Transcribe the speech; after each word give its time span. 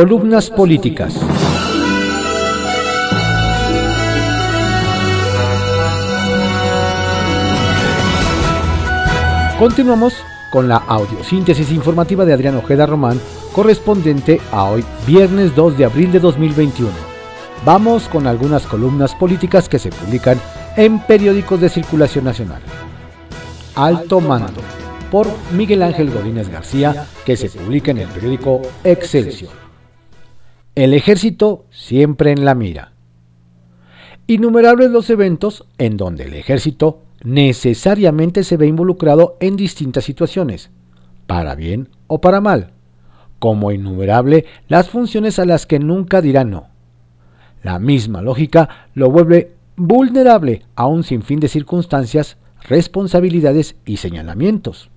Columnas 0.00 0.48
políticas. 0.48 1.14
Continuamos 9.58 10.14
con 10.50 10.68
la 10.70 10.76
audiosíntesis 10.76 11.70
informativa 11.70 12.24
de 12.24 12.32
Adrián 12.32 12.56
Ojeda 12.56 12.86
Román, 12.86 13.20
correspondiente 13.52 14.40
a 14.52 14.70
hoy, 14.70 14.82
viernes 15.06 15.54
2 15.54 15.76
de 15.76 15.84
abril 15.84 16.10
de 16.10 16.20
2021. 16.20 16.90
Vamos 17.66 18.08
con 18.08 18.26
algunas 18.26 18.66
columnas 18.66 19.14
políticas 19.14 19.68
que 19.68 19.78
se 19.78 19.90
publican 19.90 20.40
en 20.78 21.00
periódicos 21.00 21.60
de 21.60 21.68
circulación 21.68 22.24
nacional. 22.24 22.62
Alto 23.74 24.22
Mando, 24.22 24.62
por 25.10 25.26
Miguel 25.52 25.82
Ángel 25.82 26.10
Godínez 26.10 26.48
García, 26.48 27.06
que 27.26 27.36
se 27.36 27.50
publica 27.50 27.90
en 27.90 27.98
el 27.98 28.08
periódico 28.08 28.62
Excelsior. 28.82 29.69
El 30.76 30.94
ejército 30.94 31.64
siempre 31.70 32.30
en 32.30 32.44
la 32.44 32.54
mira. 32.54 32.92
Innumerables 34.28 34.92
los 34.92 35.10
eventos 35.10 35.66
en 35.78 35.96
donde 35.96 36.26
el 36.26 36.34
ejército 36.34 37.02
necesariamente 37.24 38.44
se 38.44 38.56
ve 38.56 38.68
involucrado 38.68 39.36
en 39.40 39.56
distintas 39.56 40.04
situaciones, 40.04 40.70
para 41.26 41.56
bien 41.56 41.88
o 42.06 42.20
para 42.20 42.40
mal, 42.40 42.70
como 43.40 43.72
innumerable 43.72 44.44
las 44.68 44.88
funciones 44.88 45.40
a 45.40 45.44
las 45.44 45.66
que 45.66 45.80
nunca 45.80 46.22
dirá 46.22 46.44
no. 46.44 46.68
La 47.64 47.80
misma 47.80 48.22
lógica 48.22 48.86
lo 48.94 49.10
vuelve 49.10 49.56
vulnerable 49.74 50.62
a 50.76 50.86
un 50.86 51.02
sinfín 51.02 51.40
de 51.40 51.48
circunstancias, 51.48 52.36
responsabilidades 52.62 53.74
y 53.84 53.96
señalamientos. 53.96 54.88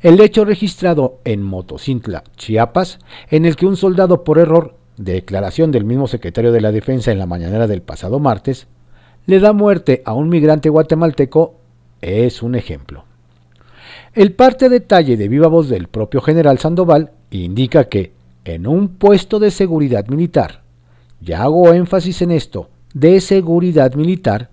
El 0.00 0.20
hecho 0.20 0.44
registrado 0.44 1.20
en 1.24 1.42
Motocintla, 1.42 2.24
Chiapas, 2.36 2.98
en 3.30 3.44
el 3.44 3.56
que 3.56 3.66
un 3.66 3.76
soldado 3.76 4.24
por 4.24 4.38
error, 4.38 4.76
declaración 4.96 5.70
del 5.70 5.84
mismo 5.84 6.06
secretario 6.06 6.52
de 6.52 6.60
la 6.60 6.72
Defensa 6.72 7.12
en 7.12 7.18
la 7.18 7.26
mañanera 7.26 7.66
del 7.66 7.82
pasado 7.82 8.18
martes, 8.18 8.66
le 9.26 9.40
da 9.40 9.52
muerte 9.52 10.02
a 10.04 10.14
un 10.14 10.28
migrante 10.28 10.68
guatemalteco 10.68 11.54
es 12.00 12.42
un 12.42 12.54
ejemplo. 12.54 13.04
El 14.14 14.32
parte 14.32 14.68
detalle 14.68 15.16
de 15.16 15.28
viva 15.28 15.48
voz 15.48 15.68
del 15.68 15.88
propio 15.88 16.20
general 16.20 16.58
Sandoval 16.58 17.12
indica 17.30 17.84
que 17.84 18.12
en 18.44 18.66
un 18.66 18.88
puesto 18.88 19.38
de 19.38 19.50
seguridad 19.50 20.06
militar, 20.06 20.62
ya 21.20 21.42
hago 21.42 21.72
énfasis 21.72 22.22
en 22.22 22.30
esto, 22.30 22.70
de 22.94 23.20
seguridad 23.20 23.94
militar, 23.94 24.50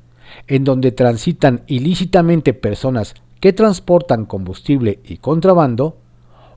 en 0.47 0.63
donde 0.63 0.91
transitan 0.91 1.61
ilícitamente 1.67 2.53
personas 2.53 3.13
que 3.43 3.51
transportan 3.51 4.23
combustible 4.23 5.01
y 5.03 5.17
contrabando, 5.17 5.97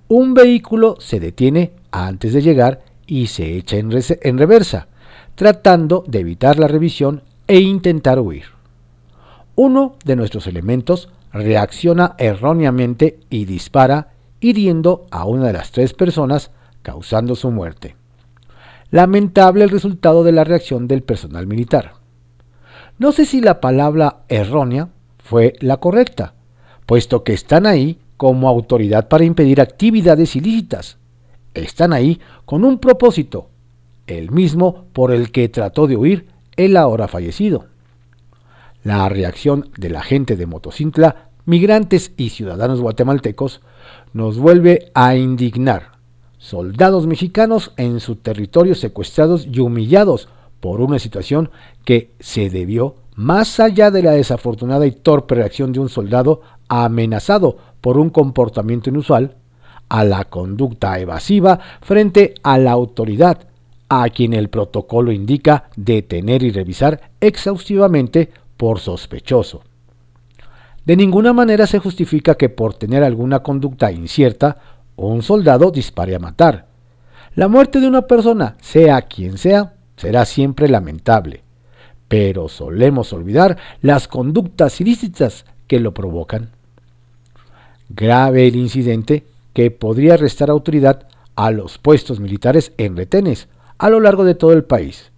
un 0.07 0.35
vehículo 0.35 0.95
se 1.01 1.19
detiene 1.19 1.73
antes 1.91 2.33
de 2.33 2.43
llegar 2.43 2.83
y 3.09 3.27
se 3.27 3.57
echa 3.57 3.77
en, 3.77 3.91
en 3.91 4.39
reversa, 4.39 4.87
tratando 5.35 6.05
de 6.07 6.21
evitar 6.21 6.61
la 6.61 6.69
revisión 6.69 7.25
e 7.49 7.59
intentar 7.59 8.21
huir. 8.21 8.45
Uno 9.57 9.97
de 10.05 10.15
nuestros 10.15 10.47
elementos 10.47 11.09
reacciona 11.33 12.15
erróneamente 12.19 13.19
y 13.31 13.47
dispara, 13.47 14.13
hiriendo 14.39 15.09
a 15.11 15.25
una 15.25 15.49
de 15.49 15.55
las 15.55 15.73
tres 15.73 15.93
personas, 15.93 16.53
causando 16.83 17.35
su 17.35 17.51
muerte. 17.51 17.97
Lamentable 18.93 19.65
el 19.65 19.71
resultado 19.71 20.23
de 20.23 20.31
la 20.31 20.45
reacción 20.45 20.87
del 20.87 21.03
personal 21.03 21.49
militar. 21.49 21.95
No 22.97 23.11
sé 23.11 23.25
si 23.25 23.41
la 23.41 23.61
palabra 23.61 24.19
errónea 24.29 24.91
fue 25.19 25.55
la 25.59 25.79
correcta, 25.79 26.35
puesto 26.87 27.25
que 27.25 27.35
están 27.35 27.67
ahí 27.67 27.99
como 28.17 28.49
autoridad 28.49 29.09
para 29.09 29.25
impedir 29.25 29.61
actividades 29.61 30.37
ilícitas. 30.37 30.97
Están 31.55 31.93
ahí 31.93 32.21
con 32.45 32.65
un 32.65 32.79
propósito, 32.79 33.51
el 34.07 34.31
mismo 34.31 34.87
por 34.93 35.13
el 35.13 35.31
que 35.33 35.49
trató 35.49 35.87
de 35.87 35.97
huir 35.97 36.29
el 36.57 36.77
ahora 36.77 37.09
fallecido. 37.09 37.67
La 38.85 39.09
reacción 39.09 39.71
de 39.77 39.91
la 39.91 40.03
gente 40.03 40.37
de 40.37 40.47
Motocintla, 40.47 41.31
migrantes 41.45 42.13
y 42.17 42.31
ciudadanos 42.31 42.81
guatemaltecos, 42.81 43.61
nos 44.13 44.39
vuelve 44.39 44.91
a 44.95 45.17
indignar. 45.17 45.97
Soldados 46.39 47.07
mexicanos 47.07 47.73
en 47.77 47.99
su 47.99 48.17
territorio 48.17 48.75
secuestrados 48.75 49.47
y 49.51 49.61
humillados 49.61 50.29
por 50.61 50.81
una 50.81 50.99
situación 50.99 51.51
que 51.85 52.13
se 52.21 52.51
debió 52.51 52.97
más 53.17 53.61
allá 53.61 53.91
de 53.91 54.03
la 54.03 54.13
desafortunada 54.13 54.87
y 54.87 54.93
torpe 54.93 55.35
reacción 55.35 55.73
de 55.73 55.81
un 55.81 55.89
soldado 55.89 56.43
amenazado 56.69 57.57
por 57.81 57.99
un 57.99 58.11
comportamiento 58.11 58.91
inusual, 58.91 59.37
a 59.89 60.05
la 60.05 60.25
conducta 60.25 60.99
evasiva 60.99 61.61
frente 61.81 62.35
a 62.43 62.59
la 62.59 62.73
autoridad 62.73 63.47
a 63.89 64.09
quien 64.11 64.33
el 64.35 64.49
protocolo 64.49 65.13
indica 65.13 65.71
detener 65.77 66.43
y 66.43 66.51
revisar 66.51 67.11
exhaustivamente 67.21 68.31
por 68.57 68.81
sospechoso. 68.81 69.63
De 70.85 70.97
ninguna 70.97 71.33
manera 71.33 71.67
se 71.67 71.79
justifica 71.79 72.35
que 72.35 72.49
por 72.49 72.75
tener 72.75 73.03
alguna 73.05 73.41
conducta 73.41 73.93
incierta, 73.93 74.59
un 74.97 75.23
soldado 75.23 75.71
dispare 75.71 76.15
a 76.15 76.19
matar. 76.19 76.67
La 77.35 77.49
muerte 77.49 77.81
de 77.81 77.89
una 77.89 78.03
persona, 78.03 78.57
sea 78.61 79.03
quien 79.03 79.39
sea, 79.39 79.75
será 79.97 80.25
siempre 80.25 80.69
lamentable, 80.69 81.43
pero 82.09 82.49
solemos 82.49 83.13
olvidar 83.13 83.57
las 83.83 84.09
conductas 84.09 84.81
ilícitas 84.81 85.45
que 85.67 85.81
lo 85.81 85.93
provocan. 85.93 86.51
Grave 87.89 88.47
el 88.47 88.57
incidente 88.57 89.25
que 89.53 89.71
podría 89.71 90.17
restar 90.17 90.51
autoridad 90.51 91.09
a 91.35 91.51
los 91.51 91.79
puestos 91.79 92.21
militares 92.21 92.73
en 92.79 92.97
retenes, 92.97 93.49
a 93.79 93.91
lo 93.91 94.01
largo 94.01 94.25
de 94.25 94.35
todo 94.35 94.53
el 94.53 94.65
país, 94.65 95.13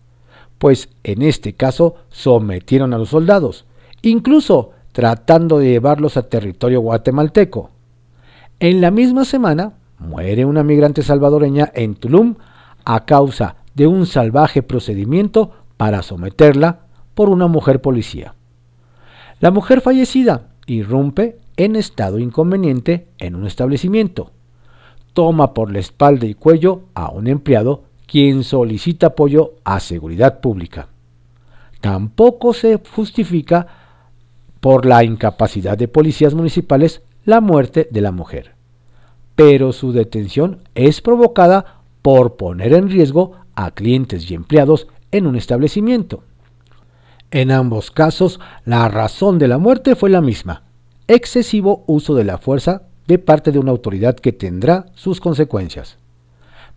pues 0.59 0.89
en 1.05 1.23
este 1.23 1.55
caso 1.55 1.97
sometieron 2.11 2.93
a 2.93 2.99
los 2.99 3.11
soldados, 3.11 3.65
incluso 4.03 4.73
tratando 4.93 5.59
de 5.59 5.71
llevarlos 5.71 6.17
a 6.17 6.29
territorio 6.29 6.81
guatemalteco. 6.81 7.71
En 8.61 8.81
la 8.81 8.91
misma 8.91 9.25
semana 9.25 9.75
muere 9.99 10.45
una 10.45 10.65
migrante 10.65 11.03
salvadoreña 11.03 11.71
en 11.75 11.95
Tulum 11.95 12.35
a 12.85 13.05
causa 13.05 13.57
de 13.75 13.87
un 13.87 14.07
salvaje 14.07 14.63
procedimiento 14.63 15.53
para 15.79 16.03
someterla 16.03 16.81
por 17.15 17.31
una 17.31 17.47
mujer 17.47 17.81
policía. 17.81 18.35
La 19.41 19.51
mujer 19.51 19.81
fallecida 19.81 20.49
irrumpe 20.67 21.39
en 21.57 21.77
estado 21.77 22.19
inconveniente 22.19 23.09
en 23.19 23.35
un 23.35 23.47
establecimiento. 23.47 24.33
Toma 25.15 25.55
por 25.55 25.73
la 25.73 25.79
espalda 25.79 26.27
y 26.27 26.35
cuello 26.35 26.83
a 26.95 27.11
un 27.11 27.27
empleado 27.27 27.85
quien 28.07 28.45
solicita 28.45 29.09
apoyo 29.09 29.55
a 29.65 29.81
seguridad 29.81 30.41
pública. 30.41 30.89
Tampoco 31.81 32.53
se 32.53 32.81
justifica 32.95 33.67
por 34.61 34.85
la 34.85 35.05
incapacidad 35.05 35.79
de 35.79 35.89
policías 35.89 36.35
municipales 36.35 37.03
la 37.25 37.41
muerte 37.41 37.89
de 37.91 38.01
la 38.01 38.11
mujer, 38.11 38.55
pero 39.37 39.73
su 39.73 39.93
detención 39.93 40.63
es 40.75 41.01
provocada 41.01 41.83
por 42.03 42.37
poner 42.37 42.73
en 42.73 42.89
riesgo 42.89 43.33
a 43.55 43.71
clientes 43.71 44.31
y 44.31 44.35
empleados 44.35 44.89
en 45.13 45.27
un 45.27 45.37
establecimiento. 45.37 46.23
En 47.31 47.51
ambos 47.51 47.91
casos, 47.91 48.41
la 48.65 48.89
razón 48.89 49.39
de 49.39 49.49
la 49.49 49.59
muerte 49.59 49.95
fue 49.95 50.11
la 50.11 50.21
misma, 50.21 50.63
excesivo 51.09 51.85
uso 51.87 52.15
de 52.15 52.25
la 52.25 52.39
fuerza 52.39 52.83
de 53.07 53.19
parte 53.19 53.53
de 53.53 53.59
una 53.59 53.71
autoridad 53.71 54.17
que 54.17 54.33
tendrá 54.33 54.87
sus 54.95 55.21
consecuencias. 55.21 55.99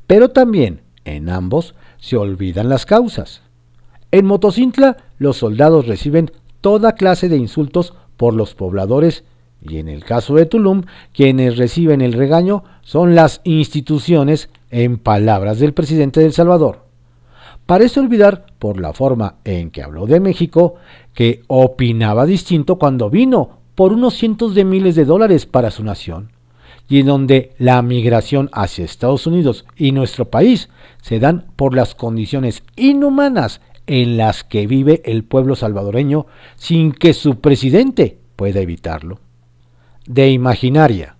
Pero 0.08 0.30
también 0.30 0.81
en 1.06 1.30
ambos 1.30 1.75
se 2.00 2.18
olvidan 2.18 2.69
las 2.69 2.86
causas. 2.86 3.42
En 4.12 4.25
Motocintla 4.25 4.98
los 5.18 5.38
soldados 5.38 5.88
reciben 5.88 6.31
toda 6.59 6.96
clase 6.96 7.30
de 7.30 7.38
insultos 7.38 7.94
por 8.18 8.34
los 8.34 8.56
pobladores 8.56 9.24
y 9.62 9.78
en 9.78 9.88
el 9.88 10.03
caso 10.03 10.36
de 10.36 10.46
Tulum 10.46 10.84
quienes 11.13 11.58
reciben 11.58 12.02
el 12.02 12.13
regaño 12.13 12.63
son 12.81 13.16
las 13.16 13.42
instituciones 13.44 14.50
en 14.69 14.98
palabras 14.98 15.59
del 15.59 15.74
presidente 15.74 16.19
de 16.19 16.27
El 16.27 16.34
Salvador. 16.34 16.90
Parece 17.71 18.01
olvidar 18.01 18.47
por 18.59 18.81
la 18.81 18.91
forma 18.91 19.35
en 19.45 19.71
que 19.71 19.81
habló 19.81 20.06
de 20.06 20.19
México 20.19 20.75
que 21.13 21.44
opinaba 21.47 22.25
distinto 22.25 22.77
cuando 22.77 23.09
vino 23.09 23.62
por 23.75 23.94
unos 23.94 24.15
cientos 24.15 24.53
de 24.56 24.65
miles 24.65 24.94
de 24.95 25.06
dólares 25.06 25.45
para 25.45 25.71
su 25.71 25.81
nación 25.81 26.33
y 26.89 27.00
en 27.00 27.06
donde 27.06 27.53
la 27.59 27.81
migración 27.81 28.50
hacia 28.51 28.83
Estados 28.83 29.25
Unidos 29.25 29.65
y 29.77 29.94
nuestro 29.94 30.25
país 30.25 30.68
se 31.01 31.19
dan 31.19 31.45
por 31.56 31.73
las 31.73 31.95
condiciones 31.95 32.62
inhumanas 32.75 33.62
en 33.88 34.17
las 34.17 34.44
que 34.44 34.67
vive 34.67 35.01
el 35.06 35.24
pueblo 35.24 35.56
salvadoreño 35.56 36.25
sin 36.57 36.91
que 36.91 37.13
su 37.13 37.39
presidente 37.39 38.17
pueda 38.35 38.59
evitarlo. 38.59 39.19
De 40.06 40.29
imaginaria. 40.29 41.15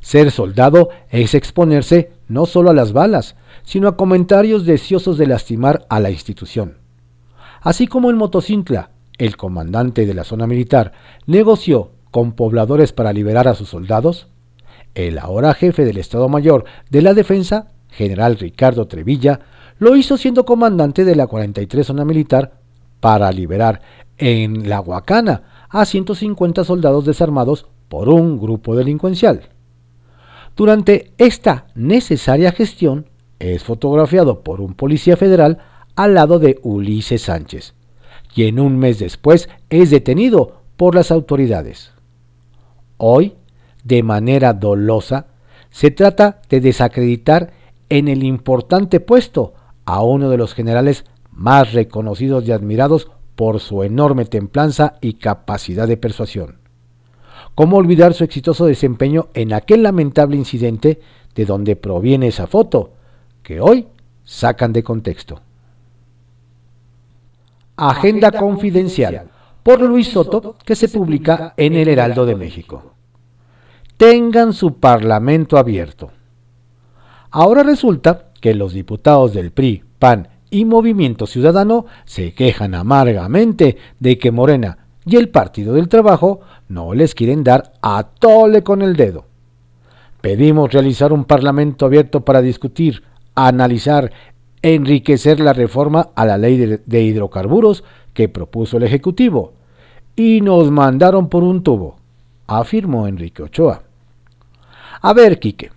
Ser 0.00 0.32
soldado 0.32 0.88
es 1.10 1.34
exponerse 1.34 2.10
no 2.26 2.46
solo 2.46 2.70
a 2.70 2.74
las 2.74 2.92
balas, 2.92 3.36
sino 3.66 3.88
a 3.88 3.98
comentarios 3.98 4.64
deseosos 4.64 5.18
de 5.18 5.26
lastimar 5.26 5.84
a 5.90 6.00
la 6.00 6.10
institución. 6.10 6.78
Así 7.60 7.86
como 7.86 8.08
en 8.08 8.16
Motocintla, 8.16 8.92
el 9.18 9.36
comandante 9.36 10.06
de 10.06 10.14
la 10.14 10.24
zona 10.24 10.46
militar 10.46 10.92
negoció 11.26 11.90
con 12.10 12.32
pobladores 12.32 12.94
para 12.94 13.12
liberar 13.12 13.48
a 13.48 13.54
sus 13.54 13.68
soldados, 13.68 14.28
el 14.94 15.18
ahora 15.18 15.52
jefe 15.52 15.84
del 15.84 15.98
Estado 15.98 16.30
Mayor 16.30 16.64
de 16.88 17.02
la 17.02 17.12
Defensa 17.12 17.72
general 17.96 18.36
Ricardo 18.38 18.86
Trevilla, 18.86 19.40
lo 19.78 19.96
hizo 19.96 20.16
siendo 20.16 20.44
comandante 20.44 21.04
de 21.04 21.16
la 21.16 21.26
43 21.26 21.86
zona 21.86 22.04
militar 22.04 22.60
para 23.00 23.30
liberar 23.32 23.80
en 24.18 24.68
la 24.68 24.80
Huacana 24.80 25.66
a 25.68 25.84
150 25.84 26.64
soldados 26.64 27.04
desarmados 27.04 27.66
por 27.88 28.08
un 28.08 28.38
grupo 28.38 28.76
delincuencial. 28.76 29.48
Durante 30.54 31.12
esta 31.18 31.66
necesaria 31.74 32.52
gestión 32.52 33.06
es 33.38 33.64
fotografiado 33.64 34.40
por 34.42 34.60
un 34.60 34.74
policía 34.74 35.16
federal 35.16 35.58
al 35.94 36.14
lado 36.14 36.38
de 36.38 36.58
Ulises 36.62 37.22
Sánchez, 37.22 37.74
quien 38.32 38.60
un 38.60 38.78
mes 38.78 38.98
después 38.98 39.48
es 39.70 39.90
detenido 39.90 40.60
por 40.76 40.94
las 40.94 41.10
autoridades. 41.10 41.92
Hoy, 42.98 43.34
de 43.84 44.02
manera 44.02 44.52
dolosa, 44.52 45.26
se 45.70 45.90
trata 45.90 46.40
de 46.48 46.60
desacreditar 46.60 47.52
en 47.88 48.08
el 48.08 48.22
importante 48.24 49.00
puesto 49.00 49.54
a 49.84 50.02
uno 50.02 50.30
de 50.30 50.38
los 50.38 50.54
generales 50.54 51.04
más 51.30 51.72
reconocidos 51.72 52.46
y 52.46 52.52
admirados 52.52 53.10
por 53.36 53.60
su 53.60 53.82
enorme 53.82 54.24
templanza 54.24 54.94
y 55.00 55.14
capacidad 55.14 55.86
de 55.86 55.98
persuasión. 55.98 56.58
¿Cómo 57.54 57.76
olvidar 57.76 58.14
su 58.14 58.24
exitoso 58.24 58.66
desempeño 58.66 59.28
en 59.34 59.52
aquel 59.52 59.82
lamentable 59.82 60.36
incidente 60.36 61.00
de 61.34 61.44
donde 61.44 61.76
proviene 61.76 62.28
esa 62.28 62.46
foto, 62.46 62.92
que 63.46 63.60
hoy 63.60 63.86
sacan 64.24 64.72
de 64.72 64.82
contexto? 64.82 65.40
Agenda 67.76 68.32
Confidencial 68.32 69.30
por 69.62 69.80
Luis 69.82 70.08
Soto, 70.08 70.56
que 70.64 70.74
se 70.74 70.88
publica 70.88 71.54
en 71.56 71.74
el 71.74 71.86
Heraldo 71.86 72.26
de 72.26 72.34
México. 72.34 72.94
Tengan 73.96 74.52
su 74.52 74.80
parlamento 74.80 75.58
abierto. 75.58 76.10
Ahora 77.30 77.62
resulta 77.62 78.30
que 78.40 78.52
los 78.52 78.72
diputados 78.72 79.32
del 79.32 79.52
PRI, 79.52 79.84
PAN 80.00 80.26
y 80.50 80.64
Movimiento 80.64 81.28
Ciudadano 81.28 81.86
se 82.04 82.34
quejan 82.34 82.74
amargamente 82.74 83.76
de 84.00 84.18
que 84.18 84.32
Morena 84.32 84.78
y 85.04 85.14
el 85.14 85.28
Partido 85.28 85.74
del 85.74 85.88
Trabajo 85.88 86.40
no 86.68 86.94
les 86.94 87.14
quieren 87.14 87.44
dar 87.44 87.74
a 87.80 88.08
tole 88.18 88.64
con 88.64 88.82
el 88.82 88.96
dedo. 88.96 89.26
Pedimos 90.20 90.72
realizar 90.72 91.12
un 91.12 91.24
parlamento 91.24 91.86
abierto 91.86 92.24
para 92.24 92.42
discutir, 92.42 93.04
analizar, 93.36 94.10
enriquecer 94.62 95.38
la 95.38 95.52
reforma 95.52 96.08
a 96.16 96.26
la 96.26 96.38
ley 96.38 96.56
de, 96.56 97.02
hidrocarburos 97.02 97.84
que 98.12 98.28
propuso 98.28 98.78
el 98.78 98.82
Ejecutivo. 98.82 99.52
Y 100.16 100.40
nos 100.40 100.70
mandaron 100.70 101.28
por 101.28 101.44
un 101.44 101.62
tubo, 101.62 101.96
afirmó 102.46 103.06
Enrique 103.06 103.42
Ochoa. 103.42 103.82
A 105.02 105.12
ver, 105.12 105.38
Quique, 105.38 105.70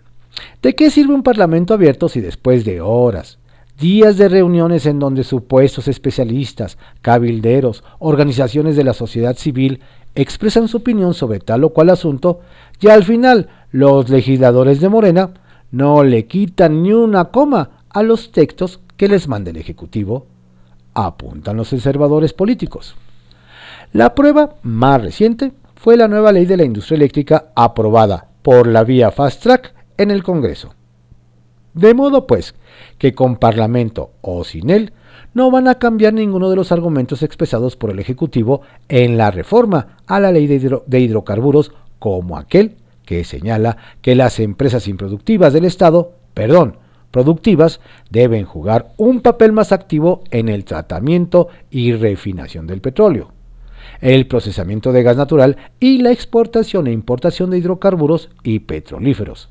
¿de 0.62 0.74
qué 0.74 0.90
sirve 0.90 1.14
un 1.14 1.24
parlamento 1.24 1.74
abierto 1.74 2.08
si 2.08 2.22
después 2.22 2.64
de 2.64 2.80
horas, 2.80 3.38
días 3.78 4.18
de 4.18 4.30
reuniones 4.30 4.86
en 4.86 4.98
donde 4.98 5.26
supuestos 5.26 5.90
especialistas, 5.90 6.78
cabilderos, 7.02 7.84
organizaciones 8.00 8.78
de 8.78 8.86
la 8.86 8.94
sociedad 8.94 9.36
civil 9.36 9.82
expresan 10.16 10.68
su 10.68 10.78
opinión 10.78 11.14
sobre 11.14 11.40
tal 11.40 11.66
o 11.66 11.70
cual 11.70 11.90
asunto 11.90 12.40
y 12.82 12.88
al 12.88 13.04
final 13.04 13.50
los 13.72 14.10
legisladores 14.10 14.80
de 14.80 14.90
Morena 14.90 15.32
no 15.72 16.04
le 16.04 16.26
quitan 16.26 16.84
ni 16.84 16.94
una 16.94 17.26
coma 17.26 17.84
a 17.90 18.04
los 18.04 18.32
textos 18.32 18.80
que 18.98 19.08
les 19.08 19.28
manda 19.28 19.52
el 19.52 19.58
Ejecutivo, 19.58 20.28
apuntan 20.94 21.58
los 21.58 21.72
observadores 21.74 22.34
políticos. 22.34 22.96
La 23.94 24.14
prueba 24.14 24.56
más 24.62 25.02
reciente 25.02 25.52
fue 25.76 25.98
la 25.98 26.08
nueva 26.08 26.32
ley 26.32 26.46
de 26.46 26.58
la 26.58 26.64
industria 26.64 26.98
eléctrica 26.98 27.52
aprobada 27.56 28.28
por 28.42 28.68
la 28.68 28.84
vía 28.84 29.12
Fast 29.12 29.42
Track 29.44 29.74
en 29.98 30.12
el 30.12 30.24
Congreso. 30.24 30.74
De 31.74 31.94
modo 31.94 32.28
pues 32.28 32.56
que 32.98 33.14
con 33.14 33.38
Parlamento 33.38 34.12
o 34.22 34.44
sin 34.44 34.70
él 34.70 34.94
no 35.34 35.52
van 35.52 35.68
a 35.68 35.76
cambiar 35.76 36.14
ninguno 36.14 36.50
de 36.50 36.56
los 36.56 36.72
argumentos 36.72 37.24
expresados 37.24 37.76
por 37.76 37.92
el 37.92 38.00
Ejecutivo 38.00 38.62
en 38.88 39.18
la 39.18 39.32
reforma 39.32 39.98
a 40.08 40.20
la 40.20 40.32
ley 40.32 40.48
de, 40.48 41.00
hidrocarburos 41.00 41.72
como 42.00 42.38
aquel 42.38 42.76
que 43.10 43.24
señala 43.24 43.76
que 44.04 44.14
las 44.14 44.40
empresas 44.40 44.88
improductivas 44.88 45.52
del 45.52 45.66
Estado, 45.66 46.12
perdón, 46.36 46.78
productivas, 47.10 47.82
deben 48.12 48.46
jugar 48.46 48.94
un 48.98 49.22
papel 49.22 49.52
más 49.52 49.72
activo 49.72 50.24
en 50.30 50.48
el 50.48 50.64
tratamiento 50.64 51.48
y 51.72 51.94
refinación 51.94 52.68
del 52.68 52.82
petróleo, 52.82 53.32
el 54.00 54.28
procesamiento 54.28 54.92
de 54.92 55.02
gas 55.02 55.18
natural 55.18 55.58
y 55.80 56.04
la 56.04 56.12
exportación 56.12 56.86
e 56.86 56.92
importación 56.92 57.50
de 57.50 57.58
hidrocarburos 57.58 58.30
y 58.44 58.60
petrolíferos, 58.60 59.50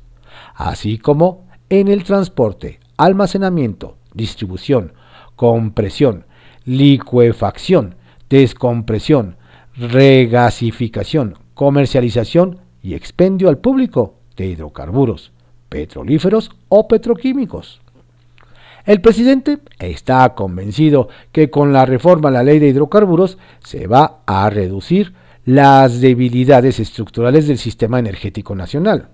así 0.55 0.97
como 0.97 1.45
en 1.67 1.89
el 1.89 2.05
transporte, 2.05 2.79
almacenamiento, 2.95 3.97
distribución, 4.13 4.93
compresión, 5.35 6.23
licuefacción, 6.63 7.95
descompresión, 8.29 9.35
regasificación, 9.75 11.37
comercialización 11.55 12.68
y 12.81 12.93
expendio 12.93 13.49
al 13.49 13.57
público 13.57 14.15
de 14.35 14.47
hidrocarburos, 14.47 15.31
petrolíferos 15.69 16.51
o 16.69 16.87
petroquímicos. 16.87 17.81
El 18.85 19.01
presidente 19.01 19.59
está 19.77 20.33
convencido 20.35 21.09
que 21.31 21.49
con 21.49 21.73
la 21.73 21.85
reforma 21.85 22.29
a 22.29 22.31
la 22.31 22.43
ley 22.43 22.59
de 22.59 22.69
hidrocarburos 22.69 23.37
se 23.63 23.87
va 23.87 24.21
a 24.25 24.49
reducir 24.49 25.13
las 25.45 26.01
debilidades 26.01 26.79
estructurales 26.79 27.47
del 27.47 27.57
sistema 27.57 27.99
energético 27.99 28.55
nacional. 28.55 29.09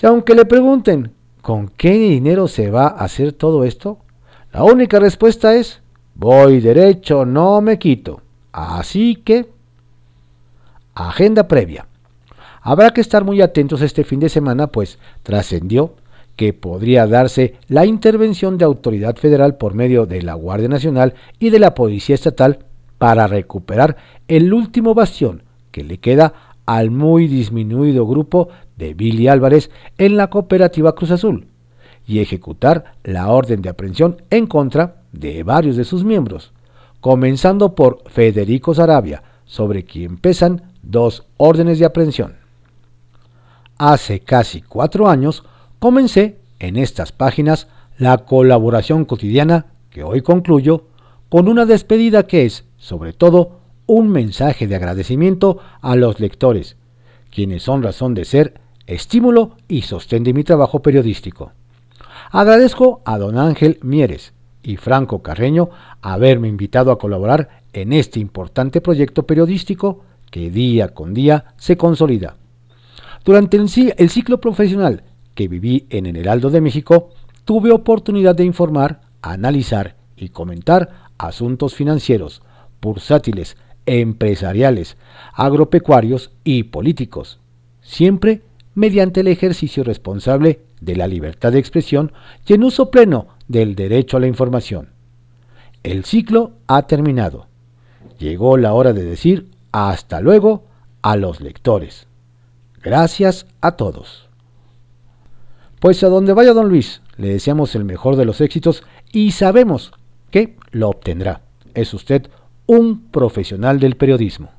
Y 0.00 0.06
aunque 0.06 0.34
le 0.34 0.44
pregunten 0.44 1.12
¿Con 1.42 1.66
qué 1.66 1.90
dinero 1.90 2.46
se 2.46 2.70
va 2.70 2.86
a 2.86 3.04
hacer 3.04 3.32
todo 3.32 3.64
esto? 3.64 3.98
La 4.52 4.62
única 4.62 5.00
respuesta 5.00 5.56
es, 5.56 5.82
voy 6.14 6.60
derecho, 6.60 7.24
no 7.24 7.60
me 7.60 7.80
quito. 7.80 8.22
Así 8.52 9.16
que, 9.16 9.50
agenda 10.94 11.48
previa. 11.48 11.88
Habrá 12.62 12.92
que 12.92 13.00
estar 13.00 13.24
muy 13.24 13.42
atentos 13.42 13.82
este 13.82 14.04
fin 14.04 14.20
de 14.20 14.28
semana, 14.28 14.68
pues 14.68 14.98
trascendió 15.24 15.94
que 16.36 16.52
podría 16.52 17.06
darse 17.06 17.56
la 17.68 17.84
intervención 17.86 18.56
de 18.56 18.64
autoridad 18.64 19.16
federal 19.16 19.56
por 19.56 19.74
medio 19.74 20.06
de 20.06 20.22
la 20.22 20.34
Guardia 20.34 20.68
Nacional 20.68 21.14
y 21.40 21.50
de 21.50 21.58
la 21.58 21.74
Policía 21.74 22.14
Estatal 22.14 22.60
para 22.98 23.26
recuperar 23.26 23.96
el 24.28 24.54
último 24.54 24.94
bastión 24.94 25.42
que 25.72 25.82
le 25.82 25.98
queda 25.98 26.34
al 26.64 26.92
muy 26.92 27.26
disminuido 27.26 28.06
grupo 28.06 28.48
de 28.76 28.94
Billy 28.94 29.26
Álvarez 29.26 29.70
en 29.98 30.16
la 30.16 30.30
cooperativa 30.30 30.94
Cruz 30.94 31.10
Azul 31.10 31.48
y 32.06 32.20
ejecutar 32.20 32.94
la 33.02 33.28
orden 33.28 33.60
de 33.60 33.70
aprehensión 33.70 34.22
en 34.30 34.46
contra 34.46 35.02
de 35.12 35.42
varios 35.42 35.76
de 35.76 35.84
sus 35.84 36.04
miembros, 36.04 36.52
comenzando 37.00 37.74
por 37.74 38.02
Federico 38.06 38.72
Sarabia, 38.72 39.22
sobre 39.44 39.84
quien 39.84 40.16
pesan 40.16 40.62
dos 40.82 41.26
órdenes 41.36 41.78
de 41.78 41.84
aprehensión. 41.84 42.41
Hace 43.84 44.20
casi 44.20 44.62
cuatro 44.62 45.08
años 45.08 45.42
comencé 45.80 46.38
en 46.60 46.76
estas 46.76 47.10
páginas 47.10 47.66
la 47.98 48.18
colaboración 48.18 49.04
cotidiana 49.04 49.72
que 49.90 50.04
hoy 50.04 50.22
concluyo 50.22 50.84
con 51.28 51.48
una 51.48 51.66
despedida 51.66 52.28
que 52.28 52.46
es, 52.46 52.64
sobre 52.76 53.12
todo, 53.12 53.58
un 53.86 54.08
mensaje 54.08 54.68
de 54.68 54.76
agradecimiento 54.76 55.58
a 55.80 55.96
los 55.96 56.20
lectores, 56.20 56.76
quienes 57.34 57.64
son 57.64 57.82
razón 57.82 58.14
de 58.14 58.24
ser 58.24 58.60
estímulo 58.86 59.56
y 59.66 59.82
sostén 59.82 60.22
de 60.22 60.32
mi 60.32 60.44
trabajo 60.44 60.80
periodístico. 60.80 61.50
Agradezco 62.30 63.02
a 63.04 63.18
don 63.18 63.36
Ángel 63.36 63.80
Mieres 63.82 64.32
y 64.62 64.76
Franco 64.76 65.22
Carreño 65.22 65.70
haberme 66.02 66.46
invitado 66.46 66.92
a 66.92 67.00
colaborar 67.00 67.62
en 67.72 67.92
este 67.92 68.20
importante 68.20 68.80
proyecto 68.80 69.26
periodístico 69.26 70.04
que 70.30 70.50
día 70.52 70.94
con 70.94 71.14
día 71.14 71.46
se 71.56 71.76
consolida. 71.76 72.36
Durante 73.24 73.56
el, 73.56 73.68
ciclo 74.10 74.40
profesional 74.40 75.04
que 75.34 75.46
viví 75.46 75.86
en 75.90 76.06
el 76.06 76.16
Heraldo 76.16 76.50
de 76.50 76.60
México, 76.60 77.10
tuve 77.44 77.70
oportunidad 77.70 78.34
de 78.34 78.44
informar, 78.44 79.02
analizar 79.22 79.94
y 80.16 80.30
comentar 80.30 80.90
asuntos 81.18 81.74
financieros, 81.74 82.42
bursátiles, 82.80 83.56
empresariales, 83.86 84.96
agropecuarios 85.34 86.32
y 86.42 86.64
políticos, 86.64 87.38
siempre 87.80 88.42
mediante 88.74 89.20
el 89.20 89.28
ejercicio 89.28 89.84
responsable 89.84 90.60
de 90.80 90.96
la 90.96 91.06
libertad 91.06 91.52
de 91.52 91.60
expresión 91.60 92.12
y 92.46 92.54
en 92.54 92.64
uso 92.64 92.90
pleno 92.90 93.28
del 93.46 93.76
derecho 93.76 94.16
a 94.16 94.20
la 94.20 94.26
información. 94.26 94.88
El 95.84 96.04
ciclo 96.04 96.52
ha 96.66 96.88
terminado. 96.88 97.46
Llegó 98.18 98.56
la 98.56 98.72
hora 98.72 98.92
de 98.92 99.04
decir 99.04 99.48
hasta 99.70 100.20
luego 100.20 100.64
a 101.02 101.16
los 101.16 101.40
lectores. 101.40 102.06
Gracias 102.82 103.46
a 103.60 103.72
todos. 103.72 104.28
Pues 105.80 106.02
a 106.02 106.08
donde 106.08 106.32
vaya 106.32 106.52
don 106.52 106.68
Luis, 106.68 107.00
le 107.16 107.28
deseamos 107.28 107.74
el 107.74 107.84
mejor 107.84 108.16
de 108.16 108.24
los 108.24 108.40
éxitos 108.40 108.82
y 109.12 109.32
sabemos 109.32 109.92
que 110.30 110.56
lo 110.70 110.88
obtendrá. 110.88 111.42
Es 111.74 111.94
usted 111.94 112.28
un 112.66 113.08
profesional 113.10 113.78
del 113.78 113.96
periodismo. 113.96 114.50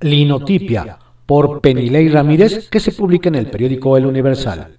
Linotipia 0.00 0.98
por 1.26 1.60
Penilei 1.60 2.08
Ramírez 2.08 2.68
que 2.68 2.80
se 2.80 2.92
publica 2.92 3.28
en 3.28 3.36
el 3.36 3.46
periódico 3.46 3.96
El 3.96 4.06
Universal. 4.06 4.78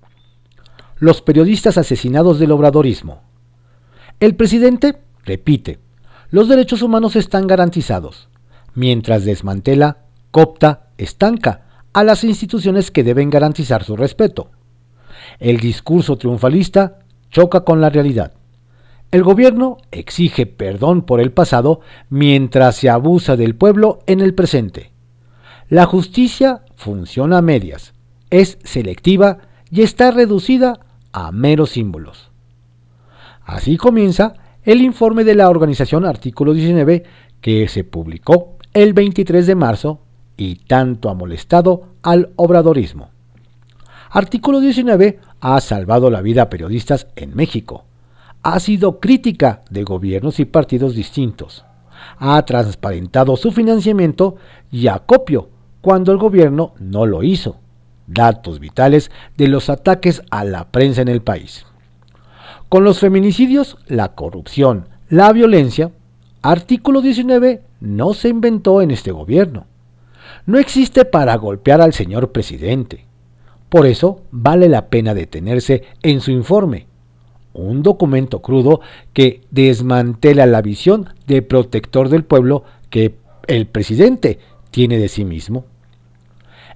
los 1.00 1.22
periodistas 1.22 1.78
asesinados 1.78 2.40
del 2.40 2.52
obradorismo. 2.52 3.22
El 4.20 4.36
presidente 4.36 5.02
repite, 5.26 5.80
los 6.30 6.48
derechos 6.48 6.82
humanos 6.82 7.18
están 7.18 7.46
garantizados, 7.46 8.30
mientras 8.74 9.26
desmantela, 9.26 9.98
copta, 10.32 10.88
estanca 10.98 11.73
a 11.94 12.04
las 12.04 12.24
instituciones 12.24 12.92
que 12.92 13.04
deben 13.04 13.30
garantizar 13.30 13.84
su 13.84 13.96
respeto. 13.96 14.50
El 15.40 15.60
discurso 15.60 16.18
triunfalista 16.18 17.00
choca 17.30 17.62
con 17.62 17.82
la 17.82 17.90
realidad. 17.90 18.34
El 19.12 19.24
gobierno 19.24 19.78
exige 19.92 20.48
perdón 20.48 21.04
por 21.04 21.22
el 21.22 21.32
pasado 21.32 21.82
mientras 22.10 22.78
se 22.78 22.90
abusa 22.90 23.36
del 23.36 23.56
pueblo 23.56 24.00
en 24.08 24.22
el 24.22 24.34
presente. 24.34 24.92
La 25.70 25.86
justicia 25.86 26.64
funciona 26.76 27.38
a 27.38 27.42
medias, 27.42 27.94
es 28.32 28.58
selectiva 28.64 29.38
y 29.70 29.82
está 29.82 30.12
reducida 30.12 30.80
a 31.12 31.32
meros 31.32 31.72
símbolos. 31.72 32.32
Así 33.46 33.78
comienza 33.78 34.34
el 34.64 34.82
informe 34.82 35.24
de 35.24 35.36
la 35.36 35.50
organización 35.50 36.06
Artículo 36.06 36.54
19 36.54 37.04
que 37.42 37.68
se 37.68 37.84
publicó 37.84 38.58
el 38.74 38.94
23 38.94 39.46
de 39.46 39.56
marzo 39.56 40.03
y 40.38 40.56
tanto 40.56 41.10
ha 41.10 41.13
molestado 41.13 41.90
al 42.02 42.32
obradorismo. 42.36 43.10
Artículo 44.10 44.60
19 44.60 45.20
ha 45.42 45.60
salvado 45.60 46.10
la 46.10 46.22
vida 46.22 46.44
a 46.44 46.50
periodistas 46.50 47.08
en 47.16 47.36
México. 47.36 47.86
Ha 48.44 48.60
sido 48.60 49.00
crítica 49.00 49.62
de 49.70 49.84
gobiernos 49.84 50.40
y 50.40 50.46
partidos 50.46 50.96
distintos. 50.96 51.66
Ha 52.20 52.42
transparentado 52.46 53.36
su 53.38 53.52
financiamiento 53.52 54.36
y 54.72 54.88
acopio 54.88 55.50
cuando 55.82 56.12
el 56.12 56.18
gobierno 56.18 56.74
no 56.80 57.06
lo 57.06 57.24
hizo. 57.24 57.58
Datos 58.06 58.60
vitales 58.60 59.12
de 59.38 59.48
los 59.48 59.70
ataques 59.70 60.22
a 60.30 60.44
la 60.44 60.72
prensa 60.72 61.02
en 61.02 61.08
el 61.08 61.22
país. 61.22 61.66
Con 62.70 62.84
los 62.84 63.00
feminicidios, 63.00 63.78
la 63.88 64.10
corrupción, 64.10 64.90
la 65.10 65.32
violencia, 65.32 65.92
artículo 66.42 67.02
19 67.02 67.62
no 67.82 68.13
se 68.13 68.30
inventó 68.30 68.82
en 68.82 68.92
este 68.92 69.12
gobierno. 69.12 69.66
No 70.46 70.60
existe 70.60 71.06
para 71.06 71.36
golpear 71.38 71.82
al 71.82 71.94
señor 71.94 72.32
presidente. 72.32 73.06
Por 73.70 73.86
eso 73.86 74.22
vale 74.32 74.68
la 74.68 74.88
pena 74.88 75.14
detenerse 75.14 75.84
en 76.02 76.22
su 76.22 76.32
informe, 76.32 76.86
un 77.54 77.82
documento 77.82 78.42
crudo 78.42 78.82
que 79.14 79.42
desmantela 79.52 80.46
la 80.46 80.62
visión 80.62 81.10
de 81.28 81.42
protector 81.42 82.10
del 82.10 82.24
pueblo 82.24 82.64
que 82.90 83.16
el 83.48 83.68
presidente 83.68 84.40
tiene 84.70 84.98
de 84.98 85.08
sí 85.08 85.24
mismo. 85.24 85.66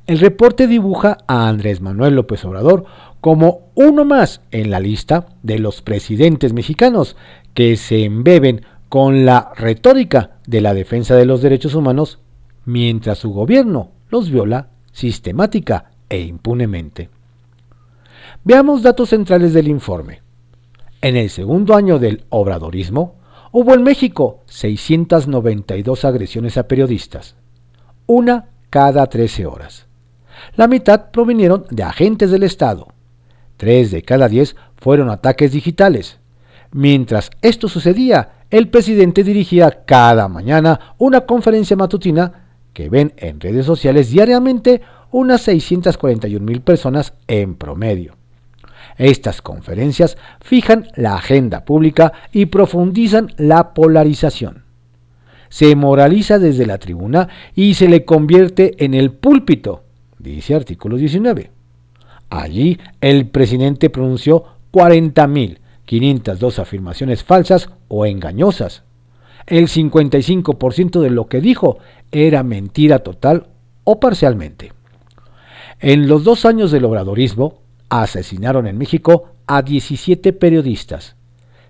El 0.06 0.20
reporte 0.20 0.68
dibuja 0.68 1.18
a 1.28 1.50
Andrés 1.50 1.82
Manuel 1.82 2.16
López 2.16 2.46
Obrador 2.46 2.86
como 3.20 3.68
uno 3.76 4.06
más 4.06 4.42
en 4.52 4.72
la 4.72 4.80
lista 4.80 5.28
de 5.44 5.60
los 5.60 5.82
presidentes 5.82 6.54
mexicanos 6.54 7.18
que 7.54 7.76
se 7.76 8.06
embeben 8.06 8.62
con 8.88 9.26
la 9.26 9.52
retórica 9.58 10.38
de 10.48 10.62
la 10.62 10.74
defensa 10.74 11.16
de 11.16 11.26
los 11.26 11.42
derechos 11.42 11.76
humanos 11.76 12.20
mientras 12.68 13.18
su 13.18 13.32
gobierno 13.32 13.90
los 14.10 14.30
viola 14.30 14.68
sistemática 14.92 15.90
e 16.08 16.20
impunemente. 16.22 17.10
Veamos 18.44 18.84
datos 18.84 19.10
centrales 19.10 19.54
del 19.54 19.68
informe. 19.68 20.22
En 21.02 21.16
el 21.16 21.32
segundo 21.32 21.76
año 21.76 21.98
del 21.98 22.26
obradorismo, 22.30 23.16
hubo 23.52 23.74
en 23.74 23.82
México 23.82 24.44
692 24.46 26.06
agresiones 26.06 26.58
a 26.58 26.68
periodistas, 26.68 27.36
una 28.06 28.50
cada 28.70 29.08
13 29.08 29.48
horas. 29.48 29.88
La 30.56 30.68
mitad 30.68 31.10
provinieron 31.10 31.66
de 31.72 31.82
agentes 31.82 32.30
del 32.30 32.44
Estado, 32.44 32.88
Tres 33.58 33.90
de 33.90 34.04
cada 34.04 34.30
diez 34.30 34.56
fueron 34.78 35.10
ataques 35.10 35.52
digitales. 35.52 36.20
Mientras 36.72 37.32
esto 37.42 37.68
sucedía, 37.68 38.44
el 38.52 38.70
presidente 38.70 39.24
dirigía 39.24 39.84
cada 39.86 40.28
mañana 40.28 40.94
una 41.00 41.22
conferencia 41.22 41.76
matutina 41.76 42.47
que 42.78 42.90
ven 42.90 43.12
en 43.18 43.40
redes 43.40 43.66
sociales 43.66 44.12
diariamente 44.12 44.82
unas 45.10 45.42
641 45.42 46.46
mil 46.46 46.62
personas 46.62 47.14
en 47.26 47.56
promedio. 47.56 48.14
Estas 49.00 49.42
conferencias 49.42 50.16
fijan 50.42 50.86
la 50.96 51.16
agenda 51.16 51.66
pública 51.66 52.14
y 52.32 52.46
profundizan 52.46 53.34
la 53.38 53.74
polarización. 53.74 54.66
Se 55.50 55.76
moraliza 55.76 56.38
desde 56.38 56.68
la 56.68 56.78
tribuna 56.78 57.30
y 57.56 57.74
se 57.74 57.88
le 57.88 58.06
convierte 58.06 58.76
en 58.86 58.94
el 58.94 59.12
púlpito, 59.12 59.82
dice 60.20 60.54
artículo 60.54 60.98
19. 60.98 61.50
Allí 62.30 62.78
el 63.02 63.26
presidente 63.26 63.90
pronunció 63.90 64.46
40.502 64.72 66.60
afirmaciones 66.60 67.24
falsas 67.24 67.72
o 67.88 68.06
engañosas. 68.06 68.84
El 69.48 69.70
55% 69.70 71.00
de 71.00 71.10
lo 71.10 71.28
que 71.28 71.42
dijo 71.42 71.80
era 72.12 72.44
mentira 72.44 73.00
total 73.00 73.48
o 73.86 74.00
parcialmente. 74.00 74.74
En 75.80 76.08
los 76.08 76.24
dos 76.26 76.46
años 76.46 76.70
del 76.72 76.86
obradorismo, 76.86 77.62
asesinaron 77.90 78.68
en 78.68 78.78
México 78.78 79.30
a 79.48 79.62
17 79.62 80.34
periodistas, 80.34 81.16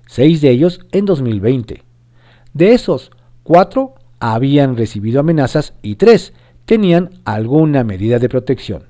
seis 0.08 0.42
de 0.42 0.50
ellos 0.50 0.80
en 0.92 1.06
2020. 1.06 1.84
De 2.54 2.74
esos, 2.74 3.12
cuatro 3.44 3.94
habían 4.20 4.76
recibido 4.76 5.20
amenazas 5.20 5.74
y 5.84 5.96
tres 5.96 6.34
tenían 6.66 7.12
alguna 7.26 7.84
medida 7.84 8.18
de 8.18 8.30
protección. 8.30 8.84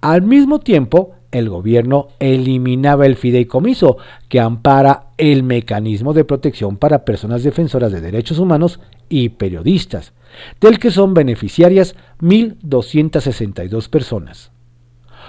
Al 0.00 0.22
mismo 0.22 0.60
tiempo, 0.60 1.14
el 1.34 1.48
gobierno 1.48 2.08
eliminaba 2.20 3.06
el 3.06 3.16
fideicomiso 3.16 3.98
que 4.28 4.38
ampara 4.38 5.08
el 5.18 5.42
mecanismo 5.42 6.12
de 6.14 6.24
protección 6.24 6.76
para 6.76 7.04
personas 7.04 7.42
defensoras 7.42 7.90
de 7.90 8.00
derechos 8.00 8.38
humanos 8.38 8.78
y 9.08 9.30
periodistas, 9.30 10.12
del 10.60 10.78
que 10.78 10.92
son 10.92 11.12
beneficiarias 11.12 11.96
1.262 12.20 13.88
personas. 13.88 14.52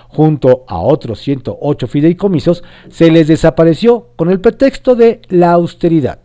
Junto 0.07 0.63
a 0.67 0.79
otros 0.79 1.19
108 1.21 1.87
fideicomisos, 1.87 2.63
se 2.89 3.09
les 3.09 3.27
desapareció 3.27 4.09
con 4.15 4.29
el 4.29 4.39
pretexto 4.39 4.95
de 4.95 5.21
la 5.29 5.53
austeridad. 5.53 6.19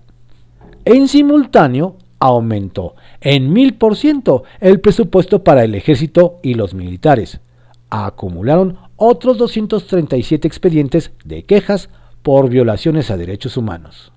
En 0.84 1.08
simultáneo, 1.08 1.96
aumentó 2.18 2.96
en 3.22 3.54
1000% 3.54 4.42
el 4.60 4.80
presupuesto 4.80 5.42
para 5.42 5.64
el 5.64 5.75
ejército 5.75 6.38
y 6.42 6.52
los 6.52 6.75
militares, 6.75 7.40
acumularon 7.88 8.76
otros 9.02 9.38
237 9.38 10.47
expedientes 10.47 11.11
de 11.25 11.45
quejas 11.45 11.88
por 12.23 12.50
violaciones 12.50 13.11
a 13.11 13.16
derechos 13.16 13.57
humanos. 13.57 14.12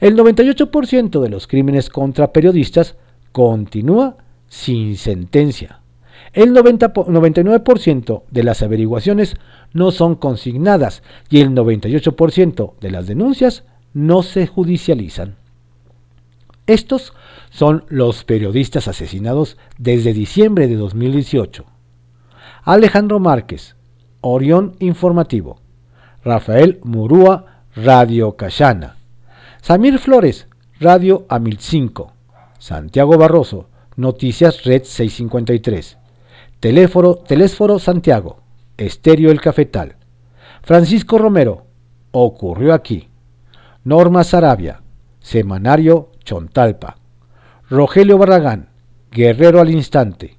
El 0.00 0.16
98% 0.16 1.22
de 1.22 1.28
los 1.30 1.46
crímenes 1.46 1.88
contra 1.88 2.30
periodistas 2.30 2.96
continúa 3.32 4.18
sin 4.48 4.98
sentencia. 4.98 5.80
El 6.34 6.52
99% 6.52 8.22
de 8.30 8.42
las 8.42 8.62
averiguaciones 8.62 9.36
no 9.72 9.90
son 9.92 10.14
consignadas 10.14 11.02
y 11.30 11.40
el 11.40 11.52
98% 11.52 12.74
de 12.78 12.90
las 12.90 13.06
denuncias 13.06 13.64
no 13.94 14.22
se 14.22 14.46
judicializan. 14.46 15.36
Estos 16.66 17.14
son 17.48 17.86
los 17.88 18.24
periodistas 18.24 18.88
asesinados 18.88 19.56
desde 19.78 20.12
diciembre 20.12 20.68
de 20.68 20.76
2018. 20.76 21.64
Alejandro 22.62 23.20
Márquez, 23.20 23.76
Orión 24.20 24.76
Informativo. 24.80 25.60
Rafael 26.24 26.80
Murúa, 26.82 27.62
Radio 27.74 28.36
Cachana. 28.36 28.96
Samir 29.62 29.98
Flores, 29.98 30.48
Radio 30.80 31.26
Amil 31.28 31.58
5. 31.58 32.12
Santiago 32.58 33.16
Barroso, 33.18 33.68
Noticias 33.96 34.64
Red 34.64 34.84
653. 34.84 35.98
Teléfono, 36.60 37.14
Telésforo 37.14 37.78
Santiago, 37.78 38.40
Estéreo 38.76 39.30
El 39.30 39.40
Cafetal. 39.40 39.96
Francisco 40.62 41.18
Romero, 41.18 41.66
Ocurrió 42.18 42.72
aquí. 42.72 43.08
Norma 43.84 44.24
Sarabia, 44.24 44.80
Semanario 45.20 46.12
Chontalpa. 46.24 46.96
Rogelio 47.68 48.16
Barragán, 48.16 48.70
Guerrero 49.10 49.60
al 49.60 49.70
Instante. 49.70 50.38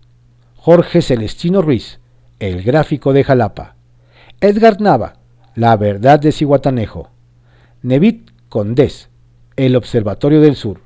Jorge 0.56 1.02
Celestino 1.02 1.62
Ruiz, 1.62 2.00
el 2.40 2.64
gráfico 2.64 3.14
de 3.14 3.24
Jalapa. 3.24 3.76
Edgar 4.42 4.80
Nava, 4.80 5.14
La 5.56 5.76
verdad 5.76 6.20
de 6.20 6.32
Cihuatanejo. 6.32 7.10
Nevit 7.82 8.30
Condés, 8.50 9.10
El 9.56 9.76
Observatorio 9.76 10.42
del 10.42 10.56
Sur. 10.56 10.82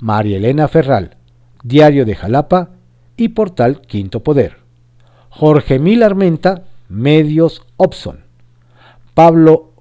María 0.00 0.38
Elena 0.38 0.66
Ferral, 0.66 1.16
Diario 1.62 2.04
de 2.04 2.16
Jalapa 2.16 2.70
y 3.16 3.28
Portal 3.28 3.82
Quinto 3.82 4.22
Poder. 4.22 4.56
Jorge 5.28 5.78
Mil 5.78 6.02
Armenta, 6.02 6.64
Medios 6.88 7.62
Opson. 7.76 8.24
Pablo 9.14 9.74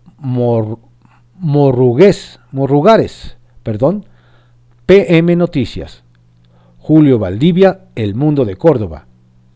Morrugues, 1.40 2.40
Morrugares, 2.52 3.38
perdón, 3.64 4.06
PM 4.86 5.36
Noticias. 5.36 6.04
Julio 6.78 7.18
Valdivia, 7.20 7.86
El 7.96 8.16
Mundo 8.16 8.46
de 8.46 8.56
Córdoba. 8.58 9.06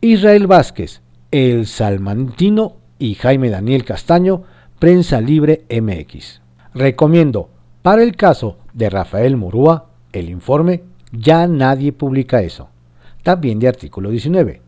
Israel 0.02 0.48
Vázquez, 0.48 1.02
el 1.34 1.66
Salmantino 1.66 2.76
y 3.00 3.16
Jaime 3.16 3.50
Daniel 3.50 3.84
Castaño, 3.86 4.44
Prensa 4.78 5.20
Libre 5.20 5.66
MX. 5.68 6.42
Recomiendo, 6.76 7.50
para 7.82 8.04
el 8.04 8.16
caso 8.16 8.58
de 8.72 8.92
Rafael 8.92 9.36
Murúa, 9.36 9.90
el 10.12 10.30
informe 10.30 10.84
Ya 11.12 11.48
nadie 11.48 11.92
publica 11.92 12.44
eso, 12.44 12.70
también 13.24 13.58
de 13.58 13.68
artículo 13.68 14.12
19, 14.12 14.62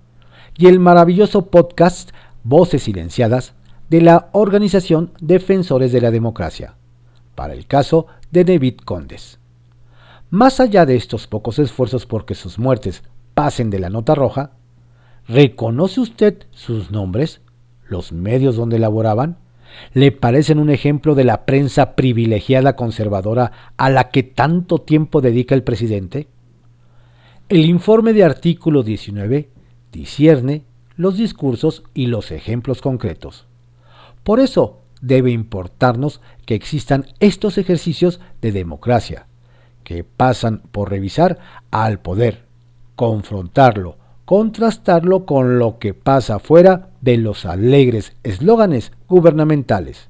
y 0.57 0.65
el 0.65 0.79
maravilloso 0.79 1.51
podcast 1.51 2.09
Voces 2.43 2.81
Silenciadas 2.81 3.53
de 3.91 4.01
la 4.01 4.29
Organización 4.31 5.11
Defensores 5.21 5.91
de 5.91 6.01
la 6.01 6.09
Democracia, 6.09 6.73
para 7.35 7.53
el 7.53 7.67
caso 7.67 8.07
de 8.31 8.43
David 8.43 8.77
Condes. 8.83 9.37
Más 10.31 10.59
allá 10.59 10.87
de 10.87 10.95
estos 10.95 11.27
pocos 11.27 11.59
esfuerzos 11.59 12.07
porque 12.07 12.33
sus 12.33 12.57
muertes 12.57 13.03
pasen 13.35 13.69
de 13.69 13.77
la 13.77 13.91
nota 13.91 14.15
roja, 14.15 14.53
¿reconoce 15.27 16.01
usted 16.01 16.45
sus 16.51 16.91
nombres, 16.91 17.41
los 17.87 18.11
medios 18.11 18.55
donde 18.55 18.79
laboraban? 18.79 19.37
¿Le 19.93 20.11
parecen 20.11 20.59
un 20.59 20.69
ejemplo 20.69 21.15
de 21.15 21.23
la 21.23 21.45
prensa 21.45 21.95
privilegiada 21.95 22.75
conservadora 22.75 23.51
a 23.77 23.89
la 23.89 24.09
que 24.09 24.23
tanto 24.23 24.79
tiempo 24.79 25.21
dedica 25.21 25.55
el 25.55 25.63
presidente? 25.63 26.27
El 27.49 27.65
informe 27.65 28.13
de 28.13 28.23
artículo 28.23 28.83
19 28.83 29.49
discierne 29.91 30.63
los 30.97 31.17
discursos 31.17 31.83
y 31.93 32.07
los 32.07 32.31
ejemplos 32.31 32.81
concretos. 32.81 33.45
Por 34.23 34.39
eso 34.39 34.81
debe 35.01 35.31
importarnos 35.31 36.21
que 36.45 36.55
existan 36.55 37.05
estos 37.19 37.57
ejercicios 37.57 38.19
de 38.41 38.51
democracia, 38.51 39.27
que 39.83 40.03
pasan 40.03 40.63
por 40.71 40.89
revisar 40.89 41.37
al 41.69 41.99
poder, 41.99 42.45
confrontarlo, 42.95 43.97
contrastarlo 44.25 45.25
con 45.25 45.59
lo 45.59 45.77
que 45.79 45.93
pasa 45.93 46.39
fuera 46.39 46.89
de 47.01 47.17
los 47.17 47.45
alegres 47.45 48.13
eslóganes 48.23 48.91
gubernamentales, 49.07 50.09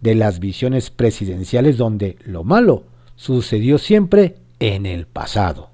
de 0.00 0.14
las 0.14 0.40
visiones 0.40 0.90
presidenciales 0.90 1.76
donde 1.76 2.18
lo 2.24 2.44
malo 2.44 2.84
sucedió 3.16 3.78
siempre 3.78 4.36
en 4.58 4.86
el 4.86 5.06
pasado. 5.06 5.70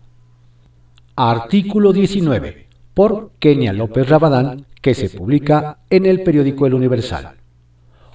Artículo 1.17 1.93
19 1.93 2.67
por 2.95 3.31
Kenia 3.39 3.73
López 3.73 4.09
Rabadán, 4.09 4.67
que 4.83 4.95
se 4.95 5.11
publica 5.11 5.79
en 5.91 6.07
el 6.07 6.23
periódico 6.23 6.67
El 6.67 6.75
Universal. 6.75 7.35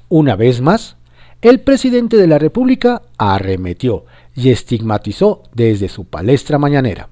Una 0.10 0.36
vez 0.36 0.62
más, 0.62 0.98
el 1.42 1.62
presidente 1.62 2.18
de 2.18 2.28
la 2.28 2.40
República 2.40 3.02
arremetió 3.18 4.06
y 4.36 4.50
estigmatizó 4.50 5.44
desde 5.54 5.90
su 5.90 6.06
palestra 6.06 6.58
mañanera. 6.58 7.10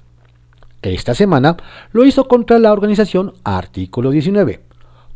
Esta 0.84 1.14
semana 1.14 1.56
lo 1.92 2.04
hizo 2.04 2.28
contra 2.28 2.58
la 2.58 2.70
organización 2.70 3.32
Artículo 3.42 4.10
19, 4.10 4.60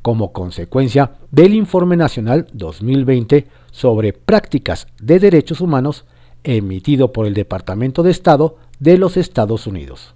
como 0.00 0.32
consecuencia 0.32 1.12
del 1.30 1.52
Informe 1.52 1.94
Nacional 1.94 2.46
2020 2.54 3.46
sobre 3.70 4.14
prácticas 4.14 4.86
de 4.98 5.18
derechos 5.18 5.60
humanos 5.60 6.06
emitido 6.42 7.12
por 7.12 7.26
el 7.26 7.34
Departamento 7.34 8.02
de 8.02 8.12
Estado 8.12 8.56
de 8.78 8.96
los 8.96 9.18
Estados 9.18 9.66
Unidos. 9.66 10.14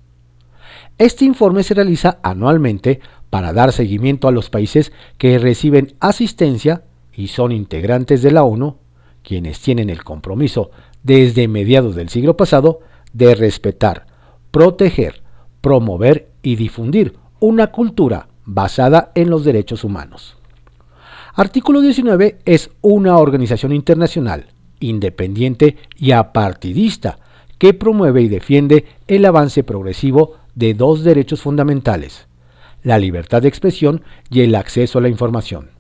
Este 0.97 1.26
informe 1.26 1.64
se 1.64 1.75
realiza 1.75 2.18
anualmente 2.23 3.00
para 3.28 3.52
dar 3.52 3.73
seguimiento 3.73 4.28
a 4.28 4.32
los 4.32 4.49
países 4.49 4.90
que 5.18 5.38
reciben 5.38 5.97
asistencia 6.00 6.85
y 7.12 7.28
son 7.28 7.52
integrantes 7.52 8.23
de 8.23 8.30
la 8.30 8.44
ONU, 8.44 8.78
quienes 9.23 9.61
tienen 9.61 9.90
el 9.90 10.02
compromiso 10.02 10.71
desde 11.02 11.47
mediados 11.47 11.94
del 11.94 12.09
siglo 12.09 12.38
pasado 12.38 12.80
de 13.12 13.35
respetar, 13.35 14.06
proteger, 14.50 15.23
promover 15.62 16.28
y 16.42 16.57
difundir 16.57 17.16
una 17.40 17.69
cultura 17.69 18.28
basada 18.45 19.12
en 19.14 19.31
los 19.31 19.45
derechos 19.45 19.85
humanos. 19.85 20.37
Artículo 21.35 21.81
19 21.81 22.40
es 22.45 22.71
una 22.83 23.16
organización 23.16 23.73
internacional, 23.73 24.49
independiente 24.81 25.78
y 25.97 26.11
apartidista 26.11 27.19
que 27.57 27.73
promueve 27.73 28.22
y 28.22 28.29
defiende 28.29 28.85
el 29.07 29.25
avance 29.25 29.64
progresivo 29.64 30.37
de 30.55 30.75
dos 30.75 31.05
derechos 31.05 31.40
fundamentales, 31.40 32.27
la 32.83 32.98
libertad 32.98 33.40
de 33.40 33.48
expresión 33.48 34.03
y 34.31 34.40
el 34.40 34.55
acceso 34.57 34.98
a 34.98 35.03
la 35.03 35.09
información. 35.09 35.70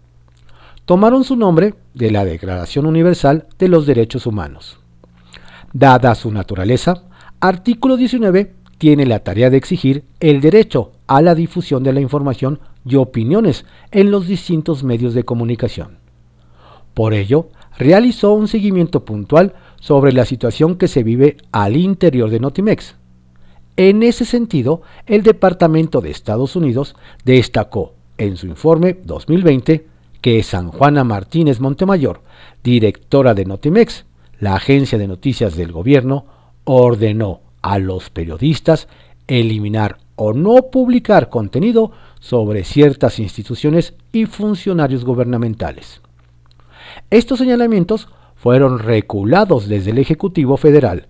Tomaron 0.86 1.24
su 1.24 1.36
nombre 1.36 1.74
de 1.92 2.10
la 2.10 2.24
Declaración 2.24 2.86
Universal 2.86 3.46
de 3.58 3.68
los 3.68 3.84
Derechos 3.86 4.26
Humanos. 4.26 4.78
Dada 5.72 6.14
su 6.14 6.30
naturaleza, 6.30 7.04
artículo 7.40 7.96
19 7.96 8.61
tiene 8.82 9.06
la 9.06 9.20
tarea 9.20 9.48
de 9.48 9.58
exigir 9.58 10.02
el 10.18 10.40
derecho 10.40 10.90
a 11.06 11.22
la 11.22 11.36
difusión 11.36 11.84
de 11.84 11.92
la 11.92 12.00
información 12.00 12.58
y 12.84 12.96
opiniones 12.96 13.64
en 13.92 14.10
los 14.10 14.26
distintos 14.26 14.82
medios 14.82 15.14
de 15.14 15.22
comunicación. 15.22 15.98
Por 16.92 17.14
ello, 17.14 17.46
realizó 17.78 18.32
un 18.32 18.48
seguimiento 18.48 19.04
puntual 19.04 19.54
sobre 19.78 20.10
la 20.10 20.24
situación 20.24 20.78
que 20.78 20.88
se 20.88 21.04
vive 21.04 21.36
al 21.52 21.76
interior 21.76 22.28
de 22.28 22.40
Notimex, 22.40 22.96
en 23.76 24.02
ese 24.02 24.24
sentido, 24.24 24.82
el 25.06 25.22
Departamento 25.22 26.00
de 26.00 26.10
Estados 26.10 26.56
Unidos 26.56 26.96
destacó 27.24 27.94
en 28.18 28.36
su 28.36 28.48
informe 28.48 28.98
2020 29.04 29.86
que 30.20 30.42
San 30.42 30.72
Juana 30.72 31.04
Martínez 31.04 31.60
Montemayor, 31.60 32.20
directora 32.64 33.32
de 33.32 33.44
Notimex, 33.44 34.06
la 34.40 34.56
agencia 34.56 34.98
de 34.98 35.06
noticias 35.06 35.56
del 35.56 35.70
gobierno, 35.70 36.26
ordenó 36.64 37.42
a 37.62 37.78
los 37.78 38.10
periodistas 38.10 38.88
eliminar 39.26 39.98
o 40.16 40.32
no 40.32 40.70
publicar 40.70 41.30
contenido 41.30 41.92
sobre 42.20 42.64
ciertas 42.64 43.18
instituciones 43.18 43.94
y 44.12 44.26
funcionarios 44.26 45.04
gubernamentales. 45.04 46.02
Estos 47.10 47.38
señalamientos 47.38 48.08
fueron 48.36 48.78
reculados 48.78 49.68
desde 49.68 49.92
el 49.92 49.98
Ejecutivo 49.98 50.56
Federal, 50.56 51.06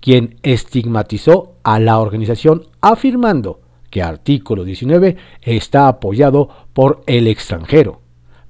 quien 0.00 0.36
estigmatizó 0.42 1.54
a 1.62 1.80
la 1.80 1.98
organización 1.98 2.66
afirmando 2.80 3.60
que 3.90 4.02
artículo 4.02 4.64
19 4.64 5.16
está 5.42 5.88
apoyado 5.88 6.48
por 6.72 7.02
el 7.06 7.26
extranjero. 7.26 8.00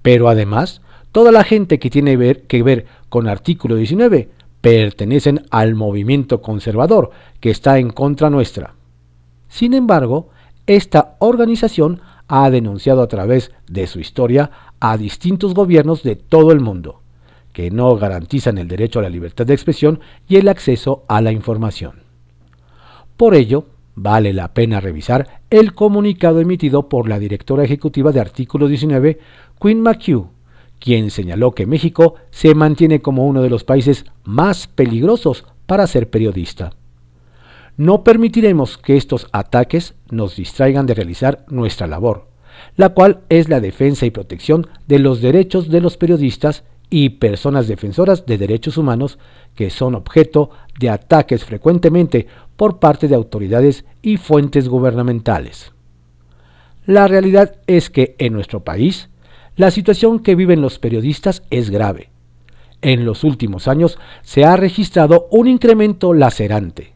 Pero 0.02 0.28
además, 0.28 0.80
toda 1.12 1.30
la 1.30 1.44
gente 1.44 1.78
que 1.78 1.90
tiene 1.90 2.36
que 2.48 2.62
ver 2.62 2.86
con 3.08 3.28
artículo 3.28 3.76
19 3.76 4.30
pertenecen 4.64 5.44
al 5.50 5.74
movimiento 5.74 6.40
conservador 6.40 7.10
que 7.38 7.50
está 7.50 7.78
en 7.78 7.90
contra 7.90 8.30
nuestra. 8.30 8.72
Sin 9.46 9.74
embargo, 9.74 10.30
esta 10.66 11.16
organización 11.18 12.00
ha 12.28 12.48
denunciado 12.48 13.02
a 13.02 13.06
través 13.08 13.52
de 13.68 13.86
su 13.86 14.00
historia 14.00 14.50
a 14.80 14.96
distintos 14.96 15.52
gobiernos 15.52 16.02
de 16.02 16.16
todo 16.16 16.50
el 16.50 16.60
mundo 16.60 17.02
que 17.52 17.70
no 17.70 17.94
garantizan 17.96 18.56
el 18.56 18.66
derecho 18.66 19.00
a 19.00 19.02
la 19.02 19.10
libertad 19.10 19.44
de 19.44 19.52
expresión 19.52 20.00
y 20.28 20.36
el 20.36 20.48
acceso 20.48 21.04
a 21.08 21.20
la 21.20 21.30
información. 21.30 22.00
Por 23.18 23.34
ello, 23.34 23.66
vale 23.94 24.32
la 24.32 24.54
pena 24.54 24.80
revisar 24.80 25.42
el 25.50 25.74
comunicado 25.74 26.40
emitido 26.40 26.88
por 26.88 27.06
la 27.06 27.18
directora 27.18 27.64
ejecutiva 27.64 28.12
de 28.12 28.20
artículo 28.20 28.66
19, 28.66 29.18
Quinn 29.60 29.82
McHugh, 29.82 30.30
quien 30.84 31.10
señaló 31.10 31.52
que 31.52 31.64
México 31.64 32.16
se 32.30 32.54
mantiene 32.54 33.00
como 33.00 33.26
uno 33.26 33.40
de 33.40 33.48
los 33.48 33.64
países 33.64 34.04
más 34.22 34.66
peligrosos 34.66 35.46
para 35.64 35.86
ser 35.86 36.10
periodista. 36.10 36.74
No 37.78 38.04
permitiremos 38.04 38.76
que 38.76 38.98
estos 38.98 39.26
ataques 39.32 39.94
nos 40.10 40.36
distraigan 40.36 40.84
de 40.84 40.92
realizar 40.92 41.46
nuestra 41.48 41.86
labor, 41.86 42.26
la 42.76 42.90
cual 42.90 43.20
es 43.30 43.48
la 43.48 43.60
defensa 43.60 44.04
y 44.04 44.10
protección 44.10 44.66
de 44.86 44.98
los 44.98 45.22
derechos 45.22 45.70
de 45.70 45.80
los 45.80 45.96
periodistas 45.96 46.64
y 46.90 47.08
personas 47.08 47.66
defensoras 47.66 48.26
de 48.26 48.36
derechos 48.36 48.76
humanos 48.76 49.18
que 49.54 49.70
son 49.70 49.94
objeto 49.94 50.50
de 50.78 50.90
ataques 50.90 51.46
frecuentemente 51.46 52.26
por 52.56 52.78
parte 52.78 53.08
de 53.08 53.14
autoridades 53.14 53.86
y 54.02 54.18
fuentes 54.18 54.68
gubernamentales. 54.68 55.72
La 56.84 57.08
realidad 57.08 57.56
es 57.66 57.88
que 57.88 58.16
en 58.18 58.34
nuestro 58.34 58.64
país 58.64 59.08
la 59.56 59.70
situación 59.70 60.20
que 60.20 60.34
viven 60.34 60.60
los 60.60 60.78
periodistas 60.78 61.42
es 61.50 61.70
grave. 61.70 62.10
En 62.82 63.04
los 63.04 63.24
últimos 63.24 63.68
años 63.68 63.98
se 64.22 64.44
ha 64.44 64.56
registrado 64.56 65.28
un 65.30 65.48
incremento 65.48 66.12
lacerante. 66.12 66.92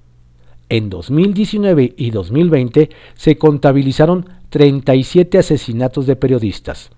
En 0.68 0.90
2019 0.90 1.94
y 1.96 2.10
2020 2.10 2.90
se 3.14 3.38
contabilizaron 3.38 4.28
37 4.50 5.38
asesinatos 5.38 6.06
de 6.06 6.16
periodistas 6.16 6.90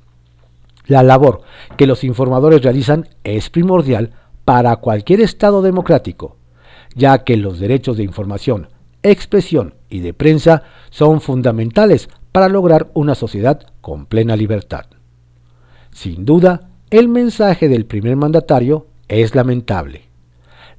la 0.91 1.05
labor 1.05 1.43
que 1.77 1.87
los 1.87 2.03
informadores 2.03 2.63
realizan 2.63 3.09
es 3.23 3.49
primordial 3.49 4.11
para 4.45 4.77
cualquier 4.77 5.21
Estado 5.21 5.63
democrático, 5.63 6.37
ya 6.97 7.23
que 7.23 7.37
los 7.37 7.61
derechos 7.61 7.97
de 7.97 8.03
información, 8.03 8.69
expresión 9.05 9.75
y 9.89 10.01
de 10.01 10.13
prensa 10.13 10.65
son 10.91 11.21
fundamentales 11.21 12.09
para 12.33 12.49
lograr 12.49 12.91
una 12.95 13.15
sociedad 13.15 13.61
con 13.81 14.07
plena 14.07 14.35
libertad. 14.35 14.87
Sin 15.93 16.25
duda, 16.25 16.71
el 16.91 17.09
mensaje 17.09 17.69
del 17.69 17.87
primer 17.87 18.17
mandatario 18.17 18.87
es 19.09 19.35
lamentable. 19.35 20.03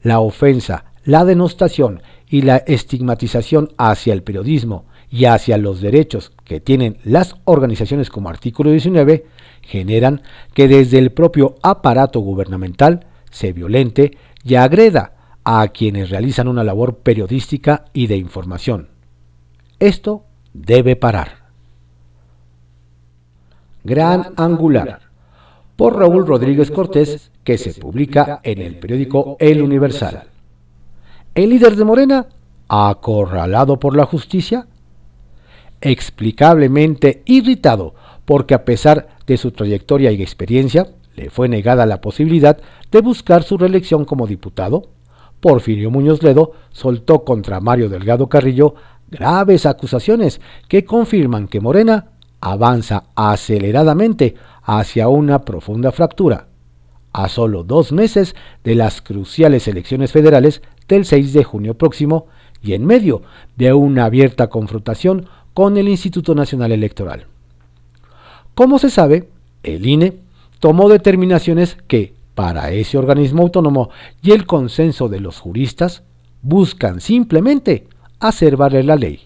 La 0.02 0.20
ofensa, 0.20 0.86
la 1.04 1.26
denostación 1.26 2.02
y 2.30 2.42
la 2.42 2.58
estigmatización 2.58 3.70
hacia 3.78 4.14
el 4.14 4.24
periodismo 4.24 4.86
y 5.10 5.26
hacia 5.26 5.58
los 5.58 5.82
derechos 5.82 6.32
que 6.46 6.62
tienen 6.62 6.98
las 7.04 7.36
organizaciones 7.44 8.10
como 8.10 8.30
artículo 8.30 8.72
19 8.72 9.26
generan 9.62 10.22
que 10.54 10.68
desde 10.68 10.98
el 10.98 11.12
propio 11.12 11.56
aparato 11.62 12.22
gubernamental 12.22 13.06
se 13.30 13.52
violente 13.52 14.18
y 14.44 14.56
agreda 14.56 15.14
a 15.44 15.68
quienes 15.70 16.10
realizan 16.10 16.48
una 16.48 16.64
labor 16.64 17.00
periodística 17.00 17.86
y 17.94 18.08
de 18.08 18.18
información. 18.18 18.90
Esto 19.80 20.26
debe 20.54 20.96
parar. 20.96 21.41
Gran 23.84 24.34
Angular, 24.38 25.00
por 25.76 25.98
Raúl 25.98 26.28
Rodríguez 26.28 26.70
Cortés, 26.70 27.32
que 27.44 27.58
se 27.58 27.74
publica 27.74 28.40
en 28.44 28.62
el 28.62 28.78
periódico 28.78 29.38
El 29.40 29.62
Universal. 29.62 30.24
El 31.34 31.50
líder 31.50 31.76
de 31.76 31.84
Morena, 31.84 32.28
acorralado 32.68 33.80
por 33.80 33.96
la 33.96 34.06
justicia, 34.06 34.68
explicablemente 35.82 37.24
irritado 37.26 37.96
porque 38.26 38.54
a 38.54 38.64
pesar 38.66 39.10
de 39.26 39.38
su 39.38 39.52
trayectoria 39.52 40.12
y 40.12 40.22
experiencia, 40.22 40.88
le 41.16 41.30
fue 41.30 41.50
negada 41.50 41.86
la 41.86 42.02
posibilidad 42.02 42.58
de 42.92 43.02
buscar 43.02 43.44
su 43.44 43.58
reelección 43.58 44.06
como 44.06 44.28
diputado, 44.28 44.90
Porfirio 45.40 45.90
Muñoz 45.90 46.22
Ledo 46.22 46.54
soltó 46.72 47.26
contra 47.26 47.60
Mario 47.60 47.90
Delgado 47.90 48.30
Carrillo 48.30 48.76
graves 49.10 49.66
acusaciones 49.66 50.40
que 50.68 50.86
confirman 50.86 51.48
que 51.48 51.60
Morena 51.60 52.11
avanza 52.42 53.06
aceleradamente 53.16 54.36
hacia 54.64 55.08
una 55.08 55.46
profunda 55.46 55.92
fractura, 55.92 56.48
a 57.14 57.30
solo 57.30 57.64
dos 57.64 57.92
meses 57.92 58.36
de 58.64 58.76
las 58.76 59.02
cruciales 59.02 59.68
elecciones 59.68 60.12
federales 60.12 60.62
del 60.88 61.06
6 61.06 61.34
de 61.34 61.44
junio 61.44 61.76
próximo 61.76 62.26
y 62.62 62.74
en 62.74 62.86
medio 62.86 63.22
de 63.56 63.74
una 63.74 64.06
abierta 64.06 64.48
confrontación 64.48 65.28
con 65.54 65.78
el 65.78 65.88
Instituto 65.88 66.36
Nacional 66.36 66.72
Electoral. 66.72 67.28
Como 68.56 68.80
se 68.80 68.90
sabe, 68.90 69.30
el 69.64 69.86
INE 69.86 70.18
tomó 70.60 70.90
determinaciones 70.90 71.78
que, 71.88 72.14
para 72.36 72.72
ese 72.72 72.98
organismo 72.98 73.44
autónomo 73.44 73.90
y 74.22 74.32
el 74.32 74.46
consenso 74.46 75.10
de 75.10 75.20
los 75.20 75.40
juristas, 75.40 76.04
buscan 76.42 77.02
simplemente 77.02 77.88
hacer 78.20 78.58
valer 78.58 78.86
la 78.86 78.96
ley, 78.96 79.22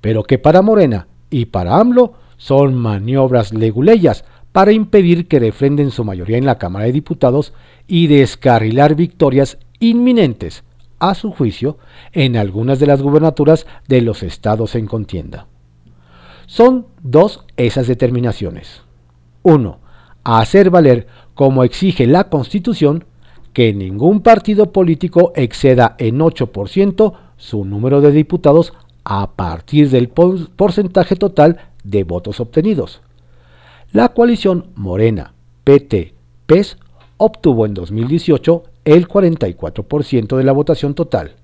pero 0.00 0.22
que 0.24 0.38
para 0.38 0.62
Morena 0.62 1.06
y 1.30 1.46
para 1.46 1.76
AMLO 1.78 2.14
son 2.36 2.74
maniobras 2.74 3.52
leguleyas 3.52 4.24
para 4.52 4.72
impedir 4.72 5.26
que 5.26 5.40
refrenden 5.40 5.90
su 5.90 6.04
mayoría 6.04 6.38
en 6.38 6.46
la 6.46 6.58
Cámara 6.58 6.84
de 6.84 6.92
Diputados 6.92 7.52
y 7.86 8.06
descarrilar 8.06 8.94
victorias 8.94 9.58
inminentes, 9.80 10.64
a 11.00 11.14
su 11.14 11.32
juicio, 11.32 11.78
en 12.12 12.36
algunas 12.36 12.78
de 12.78 12.86
las 12.86 13.02
gubernaturas 13.02 13.66
de 13.88 14.00
los 14.00 14.22
estados 14.22 14.74
en 14.74 14.86
contienda. 14.86 15.48
Son 16.46 16.86
dos 17.02 17.44
esas 17.56 17.86
determinaciones. 17.88 18.82
1. 19.42 19.78
Hacer 20.22 20.70
valer, 20.70 21.06
como 21.34 21.64
exige 21.64 22.06
la 22.06 22.28
Constitución, 22.30 23.04
que 23.52 23.74
ningún 23.74 24.20
partido 24.20 24.72
político 24.72 25.32
exceda 25.36 25.94
en 25.98 26.20
8% 26.20 27.14
su 27.36 27.64
número 27.64 28.00
de 28.00 28.12
diputados 28.12 28.72
a 29.04 29.32
partir 29.32 29.90
del 29.90 30.08
porcentaje 30.08 31.16
total 31.16 31.58
de 31.84 32.04
votos 32.04 32.40
obtenidos. 32.40 33.02
La 33.92 34.08
coalición 34.08 34.70
Morena, 34.74 35.34
PT, 35.62 36.14
PES 36.46 36.78
obtuvo 37.16 37.66
en 37.66 37.74
2018 37.74 38.64
el 38.84 39.06
44% 39.06 40.36
de 40.36 40.44
la 40.44 40.52
votación 40.52 40.94
total, 40.94 41.36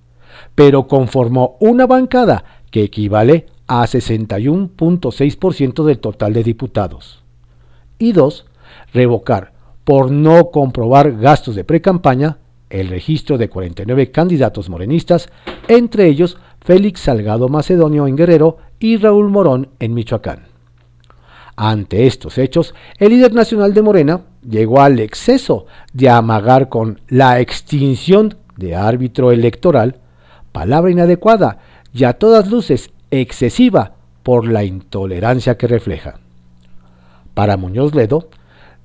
pero 0.55 0.88
conformó 0.88 1.57
una 1.61 1.87
bancada 1.87 2.44
que 2.70 2.83
equivale 2.83 3.46
a 3.66 3.83
61.6% 3.83 5.85
del 5.85 5.98
total 6.00 6.33
de 6.33 6.42
diputados. 6.42 7.22
Y 7.98 8.12
dos, 8.12 8.46
revocar 8.92 9.53
por 9.85 10.11
no 10.11 10.50
comprobar 10.50 11.16
gastos 11.16 11.55
de 11.55 11.64
precampaña 11.64 12.38
el 12.68 12.88
registro 12.88 13.38
de 13.38 13.48
49 13.48 14.11
candidatos 14.11 14.68
morenistas, 14.68 15.29
entre 15.68 16.07
ellos 16.07 16.37
Félix 16.61 17.00
Salgado 17.00 17.48
Macedonio 17.48 18.07
en 18.07 18.16
Guerrero 18.16 18.59
y 18.80 18.96
Raúl 18.96 19.28
Morón 19.28 19.68
en 19.78 19.94
Michoacán. 19.94 20.46
Ante 21.54 22.06
estos 22.06 22.38
hechos, 22.38 22.74
el 22.98 23.10
líder 23.10 23.34
nacional 23.34 23.74
de 23.74 23.82
Morena 23.82 24.22
llegó 24.42 24.80
al 24.80 24.98
exceso 24.98 25.66
de 25.92 26.08
amagar 26.08 26.70
con 26.70 27.00
la 27.08 27.38
extinción 27.38 28.36
de 28.56 28.74
árbitro 28.74 29.30
electoral, 29.30 30.00
palabra 30.52 30.90
inadecuada 30.90 31.58
y 31.92 32.04
a 32.04 32.14
todas 32.14 32.50
luces 32.50 32.90
excesiva 33.10 33.92
por 34.22 34.48
la 34.48 34.64
intolerancia 34.64 35.58
que 35.58 35.66
refleja. 35.66 36.20
Para 37.34 37.56
Muñoz 37.56 37.94
Ledo, 37.94 38.28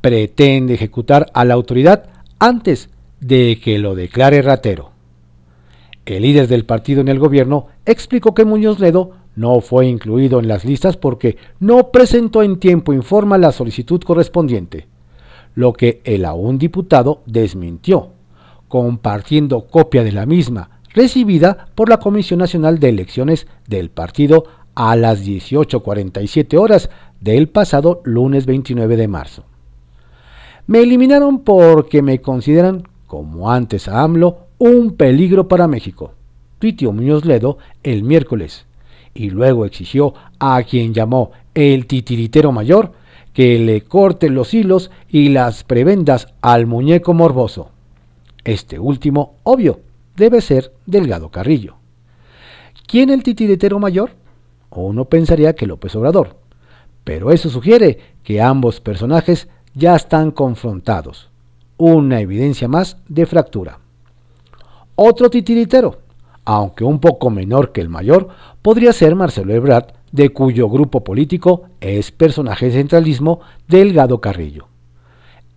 pretende 0.05 0.75
ejecutar 0.75 1.31
a 1.33 1.45
la 1.45 1.55
autoridad 1.55 2.03
antes 2.37 2.91
de 3.21 3.59
que 3.59 3.79
lo 3.79 3.95
declare 3.95 4.43
ratero. 4.43 4.91
El 6.05 6.21
líder 6.21 6.47
del 6.47 6.63
partido 6.63 7.01
en 7.01 7.07
el 7.07 7.17
gobierno 7.17 7.69
explicó 7.87 8.35
que 8.35 8.45
Muñoz 8.45 8.79
Ledo 8.79 9.13
no 9.35 9.61
fue 9.61 9.87
incluido 9.87 10.39
en 10.39 10.47
las 10.47 10.63
listas 10.63 10.95
porque 10.95 11.37
no 11.59 11.89
presentó 11.89 12.43
en 12.43 12.59
tiempo 12.59 12.93
informa 12.93 13.39
la 13.39 13.51
solicitud 13.51 13.99
correspondiente, 14.01 14.85
lo 15.55 15.73
que 15.73 16.01
el 16.03 16.25
aún 16.25 16.59
diputado 16.59 17.23
desmintió, 17.25 18.11
compartiendo 18.67 19.65
copia 19.65 20.03
de 20.03 20.11
la 20.11 20.27
misma 20.27 20.81
recibida 20.93 21.69
por 21.73 21.89
la 21.89 21.97
Comisión 21.97 22.37
Nacional 22.37 22.77
de 22.77 22.89
Elecciones 22.89 23.47
del 23.67 23.89
partido 23.89 24.43
a 24.75 24.95
las 24.95 25.25
18.47 25.25 26.59
horas 26.59 26.91
del 27.21 27.49
pasado 27.49 28.01
lunes 28.03 28.45
29 28.45 28.97
de 28.97 29.07
marzo. 29.07 29.45
Me 30.67 30.79
eliminaron 30.79 31.39
porque 31.43 32.01
me 32.01 32.21
consideran, 32.21 32.87
como 33.05 33.51
antes 33.51 33.87
a 33.87 34.01
AMLO, 34.01 34.47
un 34.57 34.95
peligro 34.95 35.47
para 35.47 35.67
México, 35.67 36.13
tuiteó 36.57 36.91
Muñoz 36.91 37.23
Ledo 37.25 37.59
el 37.83 38.03
miércoles 38.03 38.65
y 39.13 39.29
luego 39.29 39.65
exigió 39.65 40.15
a 40.39 40.61
quien 40.63 40.93
llamó 40.93 41.31
el 41.53 41.85
titiritero 41.85 42.51
mayor 42.51 42.93
que 43.33 43.59
le 43.59 43.81
corte 43.81 44.29
los 44.29 44.53
hilos 44.53 44.89
y 45.07 45.29
las 45.29 45.63
prebendas 45.63 46.33
al 46.41 46.65
muñeco 46.65 47.13
morboso. 47.13 47.69
Este 48.43 48.79
último, 48.79 49.35
obvio, 49.43 49.81
debe 50.15 50.41
ser 50.41 50.73
Delgado 50.85 51.29
Carrillo. 51.29 51.75
¿Quién 52.87 53.09
el 53.11 53.23
titiritero 53.23 53.77
mayor? 53.77 54.11
Uno 54.71 55.05
pensaría 55.05 55.53
que 55.53 55.67
López 55.67 55.95
Obrador, 55.95 56.37
pero 57.03 57.31
eso 57.31 57.49
sugiere 57.49 57.99
que 58.23 58.41
ambos 58.41 58.81
personajes 58.81 59.47
ya 59.75 59.95
están 59.95 60.31
confrontados. 60.31 61.29
Una 61.77 62.21
evidencia 62.21 62.67
más 62.67 62.97
de 63.07 63.25
fractura. 63.25 63.79
Otro 64.95 65.29
titiritero, 65.29 65.99
aunque 66.45 66.85
un 66.85 66.99
poco 66.99 67.29
menor 67.29 67.71
que 67.71 67.81
el 67.81 67.89
mayor, 67.89 68.29
podría 68.61 68.93
ser 68.93 69.15
Marcelo 69.15 69.53
Ebrard, 69.53 69.93
de 70.11 70.29
cuyo 70.29 70.69
grupo 70.69 71.03
político 71.03 71.63
es 71.81 72.11
personaje 72.11 72.71
centralismo 72.71 73.41
Delgado 73.67 74.21
Carrillo. 74.21 74.67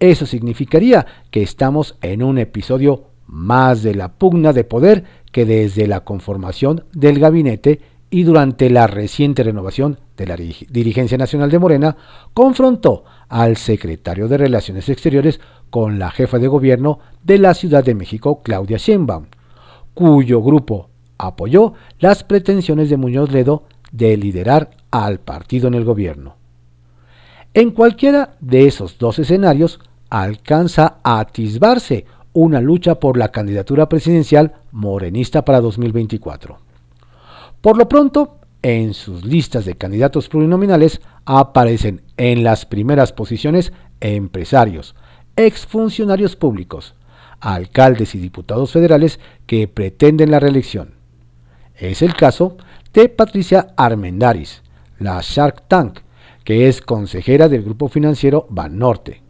Eso 0.01 0.27
significaría 0.27 1.07
que 1.31 1.43
estamos 1.43 1.97
en 2.03 2.25
un 2.25 2.39
episodio 2.39 3.05
más 3.29 3.83
de 3.85 3.95
la 3.95 4.09
pugna 4.09 4.53
de 4.53 4.65
poder 4.65 5.05
que 5.31 5.45
desde 5.45 5.87
la 5.87 6.01
conformación 6.01 6.85
del 6.93 7.21
gabinete 7.21 7.81
y 8.11 8.23
durante 8.23 8.71
la 8.71 8.87
reciente 8.87 9.43
renovación 9.43 9.99
de 10.17 10.27
la 10.27 10.37
dirigencia 10.37 11.19
nacional 11.19 11.51
de 11.51 11.59
Morena, 11.59 11.97
confrontó 12.33 13.05
al 13.29 13.57
secretario 13.57 14.29
de 14.29 14.39
Relaciones 14.39 14.89
Exteriores 14.89 15.41
con 15.71 15.99
la 15.99 16.11
jefa 16.11 16.39
de 16.39 16.49
gobierno 16.49 17.01
de 17.23 17.39
la 17.39 17.55
Ciudad 17.55 17.85
de 17.85 17.95
México, 17.95 18.43
Claudia 18.43 18.79
Sheinbaum, 18.79 19.27
cuyo 19.93 20.43
grupo 20.43 20.89
apoyó 21.19 21.75
las 21.99 22.25
pretensiones 22.25 22.89
de 22.89 22.97
Muñoz 22.97 23.31
Ledo 23.31 23.65
de 23.93 24.17
liderar 24.17 24.71
al 24.91 25.21
partido 25.21 25.69
en 25.69 25.75
el 25.75 25.85
gobierno. 25.85 26.37
En 27.53 27.73
cualquiera 27.73 28.37
de 28.41 28.67
esos 28.67 28.99
dos 28.99 29.19
escenarios 29.19 29.81
alcanza 30.11 30.99
a 31.03 31.21
atisbarse 31.21 32.07
una 32.33 32.61
lucha 32.61 33.01
por 33.01 33.17
la 33.17 33.33
candidatura 33.33 33.89
presidencial 33.89 34.55
morenista 34.71 35.45
para 35.45 35.61
2024. 35.61 36.68
Por 37.61 37.77
lo 37.77 37.89
pronto, 37.89 38.39
en 38.63 38.95
sus 38.95 39.25
listas 39.25 39.65
de 39.65 39.77
candidatos 39.77 40.29
plurinominales 40.29 41.01
aparecen 41.25 42.03
en 42.17 42.45
las 42.45 42.67
primeras 42.67 43.13
posiciones 43.13 43.73
empresarios, 44.01 44.95
exfuncionarios 45.37 46.37
públicos, 46.37 46.95
alcaldes 47.41 48.15
y 48.15 48.19
diputados 48.19 48.73
federales 48.73 49.21
que 49.47 49.69
pretenden 49.69 50.31
la 50.31 50.41
reelección. 50.41 50.95
Es 51.75 52.03
el 52.03 52.15
caso 52.15 52.57
de 52.93 53.09
Patricia 53.09 53.69
Armendaris, 53.77 54.63
la 54.99 55.21
Shark 55.23 55.69
Tank, 55.69 56.01
que 56.45 56.69
es 56.69 56.81
consejera 56.81 57.49
del 57.49 57.63
grupo 57.63 57.89
financiero 57.89 58.47
Banorte. 58.51 59.23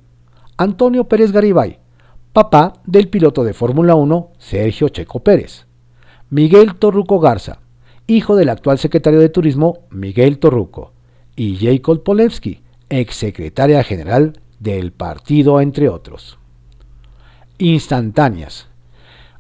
Antonio 0.57 1.05
Pérez 1.05 1.33
Garibay, 1.33 1.79
papá 2.33 2.75
del 2.85 3.09
piloto 3.09 3.45
de 3.45 3.55
Fórmula 3.55 3.95
1 3.95 4.33
Sergio 4.39 4.89
Checo 4.89 5.21
Pérez. 5.21 5.67
Miguel 6.31 6.77
Torruco 6.77 7.21
Garza, 7.21 7.61
hijo 8.09 8.35
del 8.37 8.49
actual 8.49 8.79
secretario 8.79 9.21
de 9.21 9.29
Turismo 9.29 9.81
Miguel 9.91 10.39
Torruco. 10.39 10.93
Y 11.37 11.57
Jacob 11.57 12.03
Polewski, 12.03 12.63
exsecretaria 12.89 13.85
general 13.85 14.41
del 14.59 14.91
partido, 14.91 15.61
entre 15.61 15.89
otros. 15.89 16.39
Instantáneas. 17.59 18.67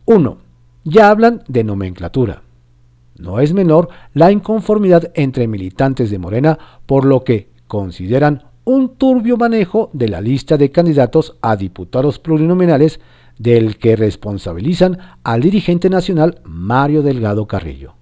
1. 0.05 0.39
Ya 0.85 1.09
hablan 1.09 1.43
de 1.49 1.65
nomenclatura. 1.65 2.43
No 3.17 3.41
es 3.41 3.53
menor 3.53 3.89
la 4.15 4.31
inconformidad 4.31 5.11
entre 5.15 5.49
militantes 5.49 6.11
de 6.11 6.19
Morena 6.19 6.59
por 6.87 7.05
lo 7.05 7.25
que 7.25 7.49
consideran 7.67 8.45
un 8.65 8.97
turbio 8.97 9.37
manejo 9.37 9.91
de 9.93 10.09
la 10.09 10.21
lista 10.21 10.57
de 10.57 10.71
candidatos 10.71 11.37
a 11.41 11.57
diputados 11.57 12.19
plurinominales 12.19 13.01
del 13.39 13.79
que 13.79 13.97
responsabilizan 13.97 14.99
al 15.25 15.41
dirigente 15.41 15.89
nacional 15.89 16.41
Mario 16.45 17.03
Delgado 17.03 17.47
Carrillo. 17.47 17.98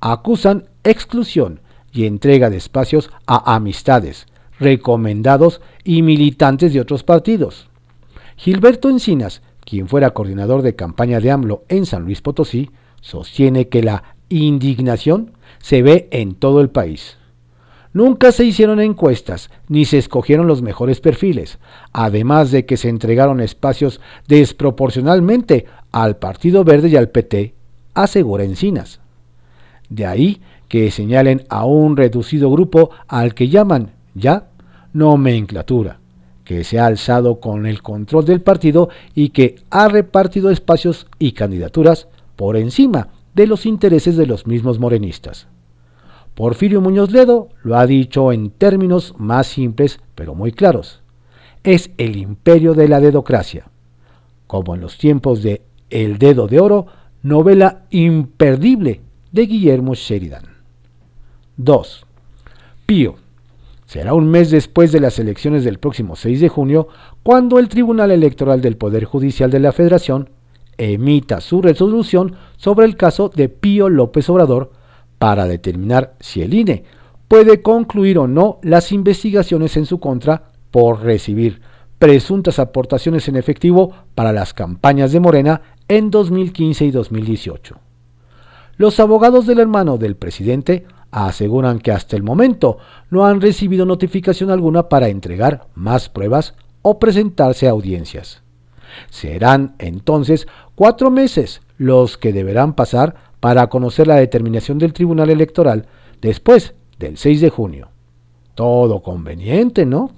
Acusan 0.00 0.68
exclusión 0.82 1.60
y 1.92 2.06
entrega 2.06 2.50
de 2.50 2.56
espacios 2.56 3.10
a 3.26 3.54
amistades, 3.54 4.26
recomendados 4.58 5.60
y 5.84 6.02
militantes 6.02 6.72
de 6.72 6.80
otros 6.80 7.02
partidos. 7.02 7.68
Gilberto 8.36 8.88
Encinas, 8.88 9.42
quien 9.64 9.88
fuera 9.88 10.10
coordinador 10.10 10.62
de 10.62 10.74
campaña 10.74 11.20
de 11.20 11.30
AMLO 11.30 11.64
en 11.68 11.84
San 11.84 12.04
Luis 12.04 12.22
Potosí, 12.22 12.70
sostiene 13.00 13.68
que 13.68 13.82
la 13.82 14.16
indignación 14.28 15.32
se 15.58 15.82
ve 15.82 16.08
en 16.10 16.34
todo 16.34 16.60
el 16.60 16.70
país. 16.70 17.18
Nunca 17.92 18.30
se 18.30 18.44
hicieron 18.44 18.80
encuestas 18.80 19.50
ni 19.68 19.84
se 19.84 19.98
escogieron 19.98 20.46
los 20.46 20.62
mejores 20.62 21.00
perfiles, 21.00 21.58
además 21.92 22.52
de 22.52 22.64
que 22.64 22.76
se 22.76 22.88
entregaron 22.88 23.40
espacios 23.40 24.00
desproporcionalmente 24.28 25.66
al 25.90 26.16
Partido 26.16 26.62
Verde 26.62 26.88
y 26.88 26.96
al 26.96 27.08
PT, 27.08 27.54
asegura 27.94 28.44
Encinas. 28.44 29.00
De 29.90 30.06
ahí 30.06 30.40
que 30.68 30.90
señalen 30.90 31.42
a 31.48 31.66
un 31.66 31.96
reducido 31.96 32.50
grupo 32.50 32.90
al 33.08 33.34
que 33.34 33.48
llaman 33.48 33.90
ya 34.14 34.46
nomenclatura, 34.92 35.98
que 36.44 36.64
se 36.64 36.78
ha 36.78 36.86
alzado 36.86 37.40
con 37.40 37.66
el 37.66 37.82
control 37.82 38.24
del 38.24 38.40
partido 38.40 38.88
y 39.14 39.30
que 39.30 39.56
ha 39.68 39.88
repartido 39.88 40.50
espacios 40.50 41.08
y 41.18 41.32
candidaturas 41.32 42.08
por 42.36 42.56
encima 42.56 43.08
de 43.34 43.48
los 43.48 43.66
intereses 43.66 44.16
de 44.16 44.26
los 44.26 44.46
mismos 44.46 44.78
morenistas. 44.78 45.48
Porfirio 46.34 46.80
Muñoz 46.80 47.10
Ledo 47.10 47.48
lo 47.64 47.76
ha 47.76 47.86
dicho 47.86 48.32
en 48.32 48.50
términos 48.50 49.14
más 49.18 49.48
simples 49.48 50.00
pero 50.14 50.36
muy 50.36 50.52
claros. 50.52 51.02
Es 51.64 51.90
el 51.98 52.16
imperio 52.16 52.74
de 52.74 52.88
la 52.88 53.00
dedocracia. 53.00 53.66
Como 54.46 54.74
en 54.74 54.80
los 54.80 54.98
tiempos 54.98 55.42
de 55.42 55.62
El 55.90 56.18
Dedo 56.18 56.46
de 56.46 56.60
Oro, 56.60 56.86
novela 57.22 57.82
imperdible 57.90 59.00
de 59.32 59.46
Guillermo 59.46 59.94
Sheridan. 59.94 60.44
2. 61.56 62.06
Pío. 62.86 63.16
Será 63.86 64.14
un 64.14 64.30
mes 64.30 64.50
después 64.50 64.92
de 64.92 65.00
las 65.00 65.18
elecciones 65.18 65.64
del 65.64 65.78
próximo 65.78 66.16
6 66.16 66.40
de 66.40 66.48
junio 66.48 66.88
cuando 67.22 67.58
el 67.58 67.68
Tribunal 67.68 68.10
Electoral 68.10 68.60
del 68.60 68.76
Poder 68.76 69.04
Judicial 69.04 69.50
de 69.50 69.60
la 69.60 69.72
Federación 69.72 70.30
emita 70.78 71.40
su 71.40 71.60
resolución 71.60 72.36
sobre 72.56 72.86
el 72.86 72.96
caso 72.96 73.28
de 73.34 73.48
Pío 73.48 73.88
López 73.88 74.30
Obrador 74.30 74.72
para 75.18 75.46
determinar 75.46 76.14
si 76.20 76.40
el 76.40 76.54
INE 76.54 76.84
puede 77.28 77.62
concluir 77.62 78.18
o 78.18 78.26
no 78.26 78.58
las 78.62 78.92
investigaciones 78.92 79.76
en 79.76 79.86
su 79.86 80.00
contra 80.00 80.52
por 80.70 81.02
recibir 81.02 81.60
presuntas 81.98 82.58
aportaciones 82.58 83.28
en 83.28 83.36
efectivo 83.36 83.92
para 84.14 84.32
las 84.32 84.54
campañas 84.54 85.12
de 85.12 85.20
Morena 85.20 85.60
en 85.88 86.10
2015 86.10 86.86
y 86.86 86.90
2018. 86.90 87.89
Los 88.80 88.98
abogados 88.98 89.44
del 89.44 89.58
hermano 89.58 89.98
del 89.98 90.16
presidente 90.16 90.86
aseguran 91.10 91.80
que 91.80 91.92
hasta 91.92 92.16
el 92.16 92.22
momento 92.22 92.78
no 93.10 93.26
han 93.26 93.42
recibido 93.42 93.84
notificación 93.84 94.50
alguna 94.50 94.88
para 94.88 95.10
entregar 95.10 95.66
más 95.74 96.08
pruebas 96.08 96.54
o 96.80 96.98
presentarse 96.98 97.68
a 97.68 97.72
audiencias. 97.72 98.40
Serán 99.10 99.74
entonces 99.80 100.48
cuatro 100.76 101.10
meses 101.10 101.60
los 101.76 102.16
que 102.16 102.32
deberán 102.32 102.72
pasar 102.72 103.16
para 103.38 103.68
conocer 103.68 104.06
la 104.06 104.16
determinación 104.16 104.78
del 104.78 104.94
Tribunal 104.94 105.28
Electoral 105.28 105.84
después 106.22 106.72
del 106.98 107.18
6 107.18 107.42
de 107.42 107.50
junio. 107.50 107.88
Todo 108.54 109.02
conveniente, 109.02 109.84
¿no? 109.84 110.10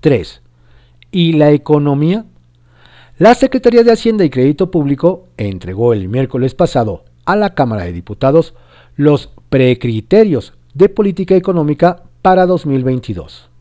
3. 0.00 0.40
¿Y 1.10 1.34
la 1.34 1.50
economía? 1.50 2.24
La 3.18 3.34
Secretaría 3.34 3.84
de 3.84 3.92
Hacienda 3.92 4.24
y 4.24 4.30
Crédito 4.30 4.70
Público 4.70 5.26
entregó 5.36 5.92
el 5.92 6.08
miércoles 6.08 6.54
pasado 6.54 7.04
a 7.24 7.36
la 7.36 7.54
Cámara 7.54 7.84
de 7.84 7.92
Diputados 7.92 8.54
los 8.96 9.30
precriterios 9.48 10.54
de 10.74 10.88
política 10.88 11.34
económica 11.34 12.02
para 12.22 12.46
2022 12.46 13.52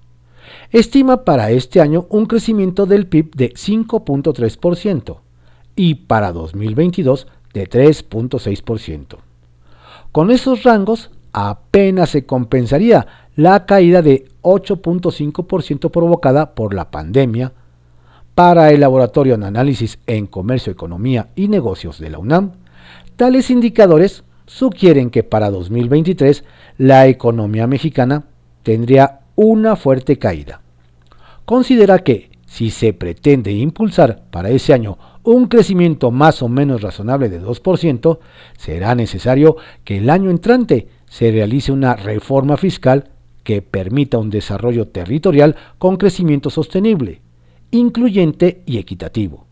estima 0.71 1.23
para 1.25 1.51
este 1.51 1.81
año 1.81 2.05
un 2.09 2.25
crecimiento 2.25 2.85
del 2.85 3.07
PIB 3.07 3.35
de 3.35 3.53
5.3% 3.53 5.17
y 5.75 5.95
para 5.95 6.31
2022 6.31 7.27
de 7.53 7.69
3.6%. 7.69 9.17
Con 10.11 10.31
esos 10.31 10.63
rangos 10.63 11.11
apenas 11.33 12.09
se 12.09 12.25
compensaría 12.25 13.07
la 13.35 13.65
caída 13.65 14.01
de 14.01 14.25
8.5% 14.41 15.91
provocada 15.91 16.53
por 16.53 16.73
la 16.73 16.91
pandemia. 16.91 17.53
Para 18.35 18.71
el 18.71 18.79
Laboratorio 18.79 19.37
de 19.37 19.45
Análisis 19.45 19.99
en 20.07 20.25
Comercio, 20.25 20.71
Economía 20.71 21.29
y 21.35 21.47
Negocios 21.49 21.99
de 21.99 22.09
la 22.09 22.17
UNAM, 22.17 22.53
tales 23.21 23.51
indicadores 23.51 24.23
sugieren 24.47 25.11
que 25.11 25.21
para 25.21 25.51
2023 25.51 26.43
la 26.79 27.05
economía 27.05 27.67
mexicana 27.67 28.23
tendría 28.63 29.19
una 29.35 29.75
fuerte 29.75 30.17
caída. 30.17 30.61
Considera 31.45 31.99
que, 31.99 32.31
si 32.47 32.71
se 32.71 32.93
pretende 32.93 33.51
impulsar 33.51 34.23
para 34.31 34.49
ese 34.49 34.73
año 34.73 34.97
un 35.21 35.45
crecimiento 35.45 36.09
más 36.09 36.41
o 36.41 36.49
menos 36.49 36.81
razonable 36.81 37.29
de 37.29 37.39
2%, 37.39 38.17
será 38.57 38.95
necesario 38.95 39.55
que 39.83 39.99
el 39.99 40.09
año 40.09 40.31
entrante 40.31 40.87
se 41.05 41.29
realice 41.29 41.71
una 41.71 41.95
reforma 41.95 42.57
fiscal 42.57 43.11
que 43.43 43.61
permita 43.61 44.17
un 44.17 44.31
desarrollo 44.31 44.87
territorial 44.87 45.55
con 45.77 45.97
crecimiento 45.97 46.49
sostenible, 46.49 47.21
incluyente 47.69 48.63
y 48.65 48.79
equitativo. 48.79 49.45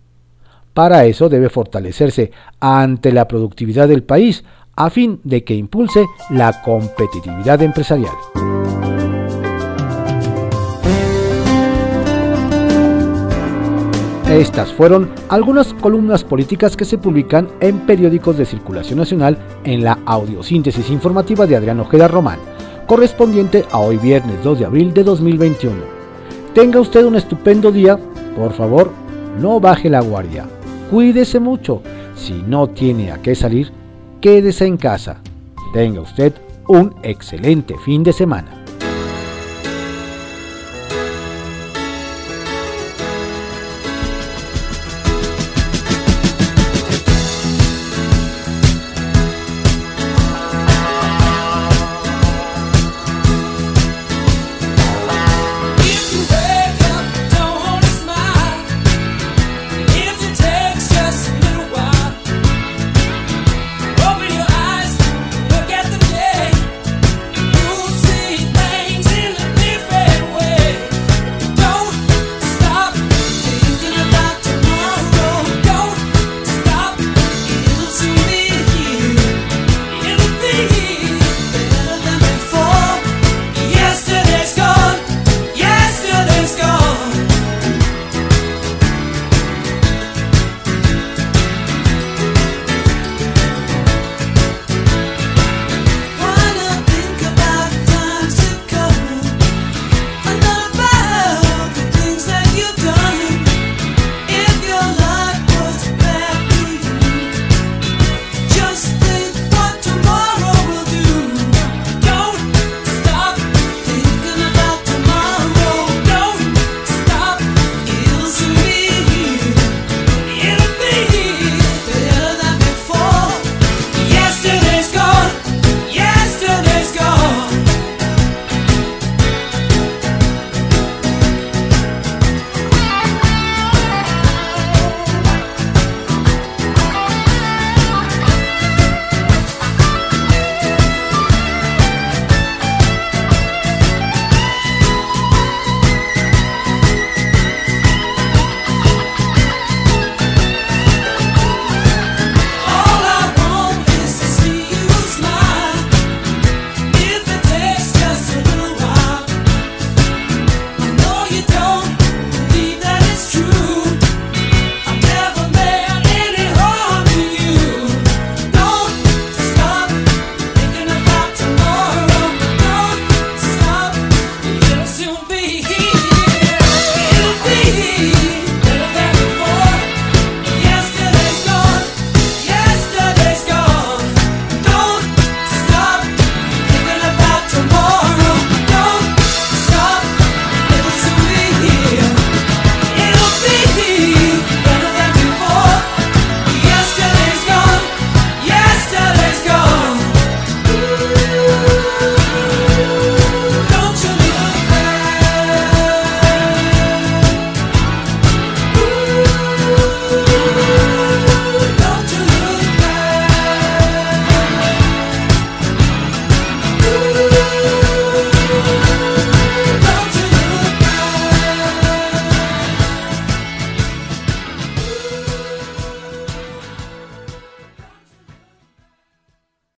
Para 0.74 1.06
eso 1.06 1.30
debe 1.30 1.50
fortalecerse 1.50 2.32
ante 2.60 3.12
la 3.12 3.28
productividad 3.28 3.88
del 3.88 4.04
país 4.04 4.44
a 4.76 4.90
fin 4.90 5.20
de 5.24 5.44
que 5.44 5.56
impulse 5.56 6.06
la 6.30 6.62
competitividad 6.62 7.62
empresarial. 7.62 8.14
Estas 14.30 14.72
fueron 14.72 15.10
algunas 15.28 15.74
columnas 15.74 16.24
políticas 16.24 16.78
que 16.78 16.86
se 16.86 17.00
publican 17.00 17.48
en 17.62 17.80
periódicos 17.80 18.38
de 18.38 18.46
circulación 18.46 19.00
nacional 19.00 19.40
en 19.64 19.84
la 19.84 19.98
audiosíntesis 20.06 20.92
informativa 20.92 21.48
de 21.48 21.56
Adrián 21.56 21.80
Ojeda 21.80 22.08
Román, 22.08 22.38
correspondiente 22.86 23.66
a 23.72 23.80
hoy 23.80 23.98
viernes 23.98 24.44
2 24.44 24.60
de 24.60 24.66
abril 24.66 24.94
de 24.94 25.04
2021. 25.04 25.76
Tenga 26.54 26.80
usted 26.80 27.06
un 27.06 27.16
estupendo 27.16 27.72
día, 27.72 28.00
por 28.38 28.54
favor, 28.54 28.92
no 29.42 29.60
baje 29.60 29.90
la 29.90 30.02
guardia, 30.02 30.46
cuídese 30.90 31.40
mucho, 31.40 31.82
si 32.16 32.34
no 32.34 32.68
tiene 32.68 33.12
a 33.12 33.22
qué 33.22 33.36
salir, 33.36 33.72
quédese 34.22 34.66
en 34.66 34.78
casa. 34.78 35.22
Tenga 35.74 36.02
usted 36.02 36.34
un 36.68 36.96
excelente 37.04 37.76
fin 37.86 38.04
de 38.04 38.14
semana. 38.14 38.59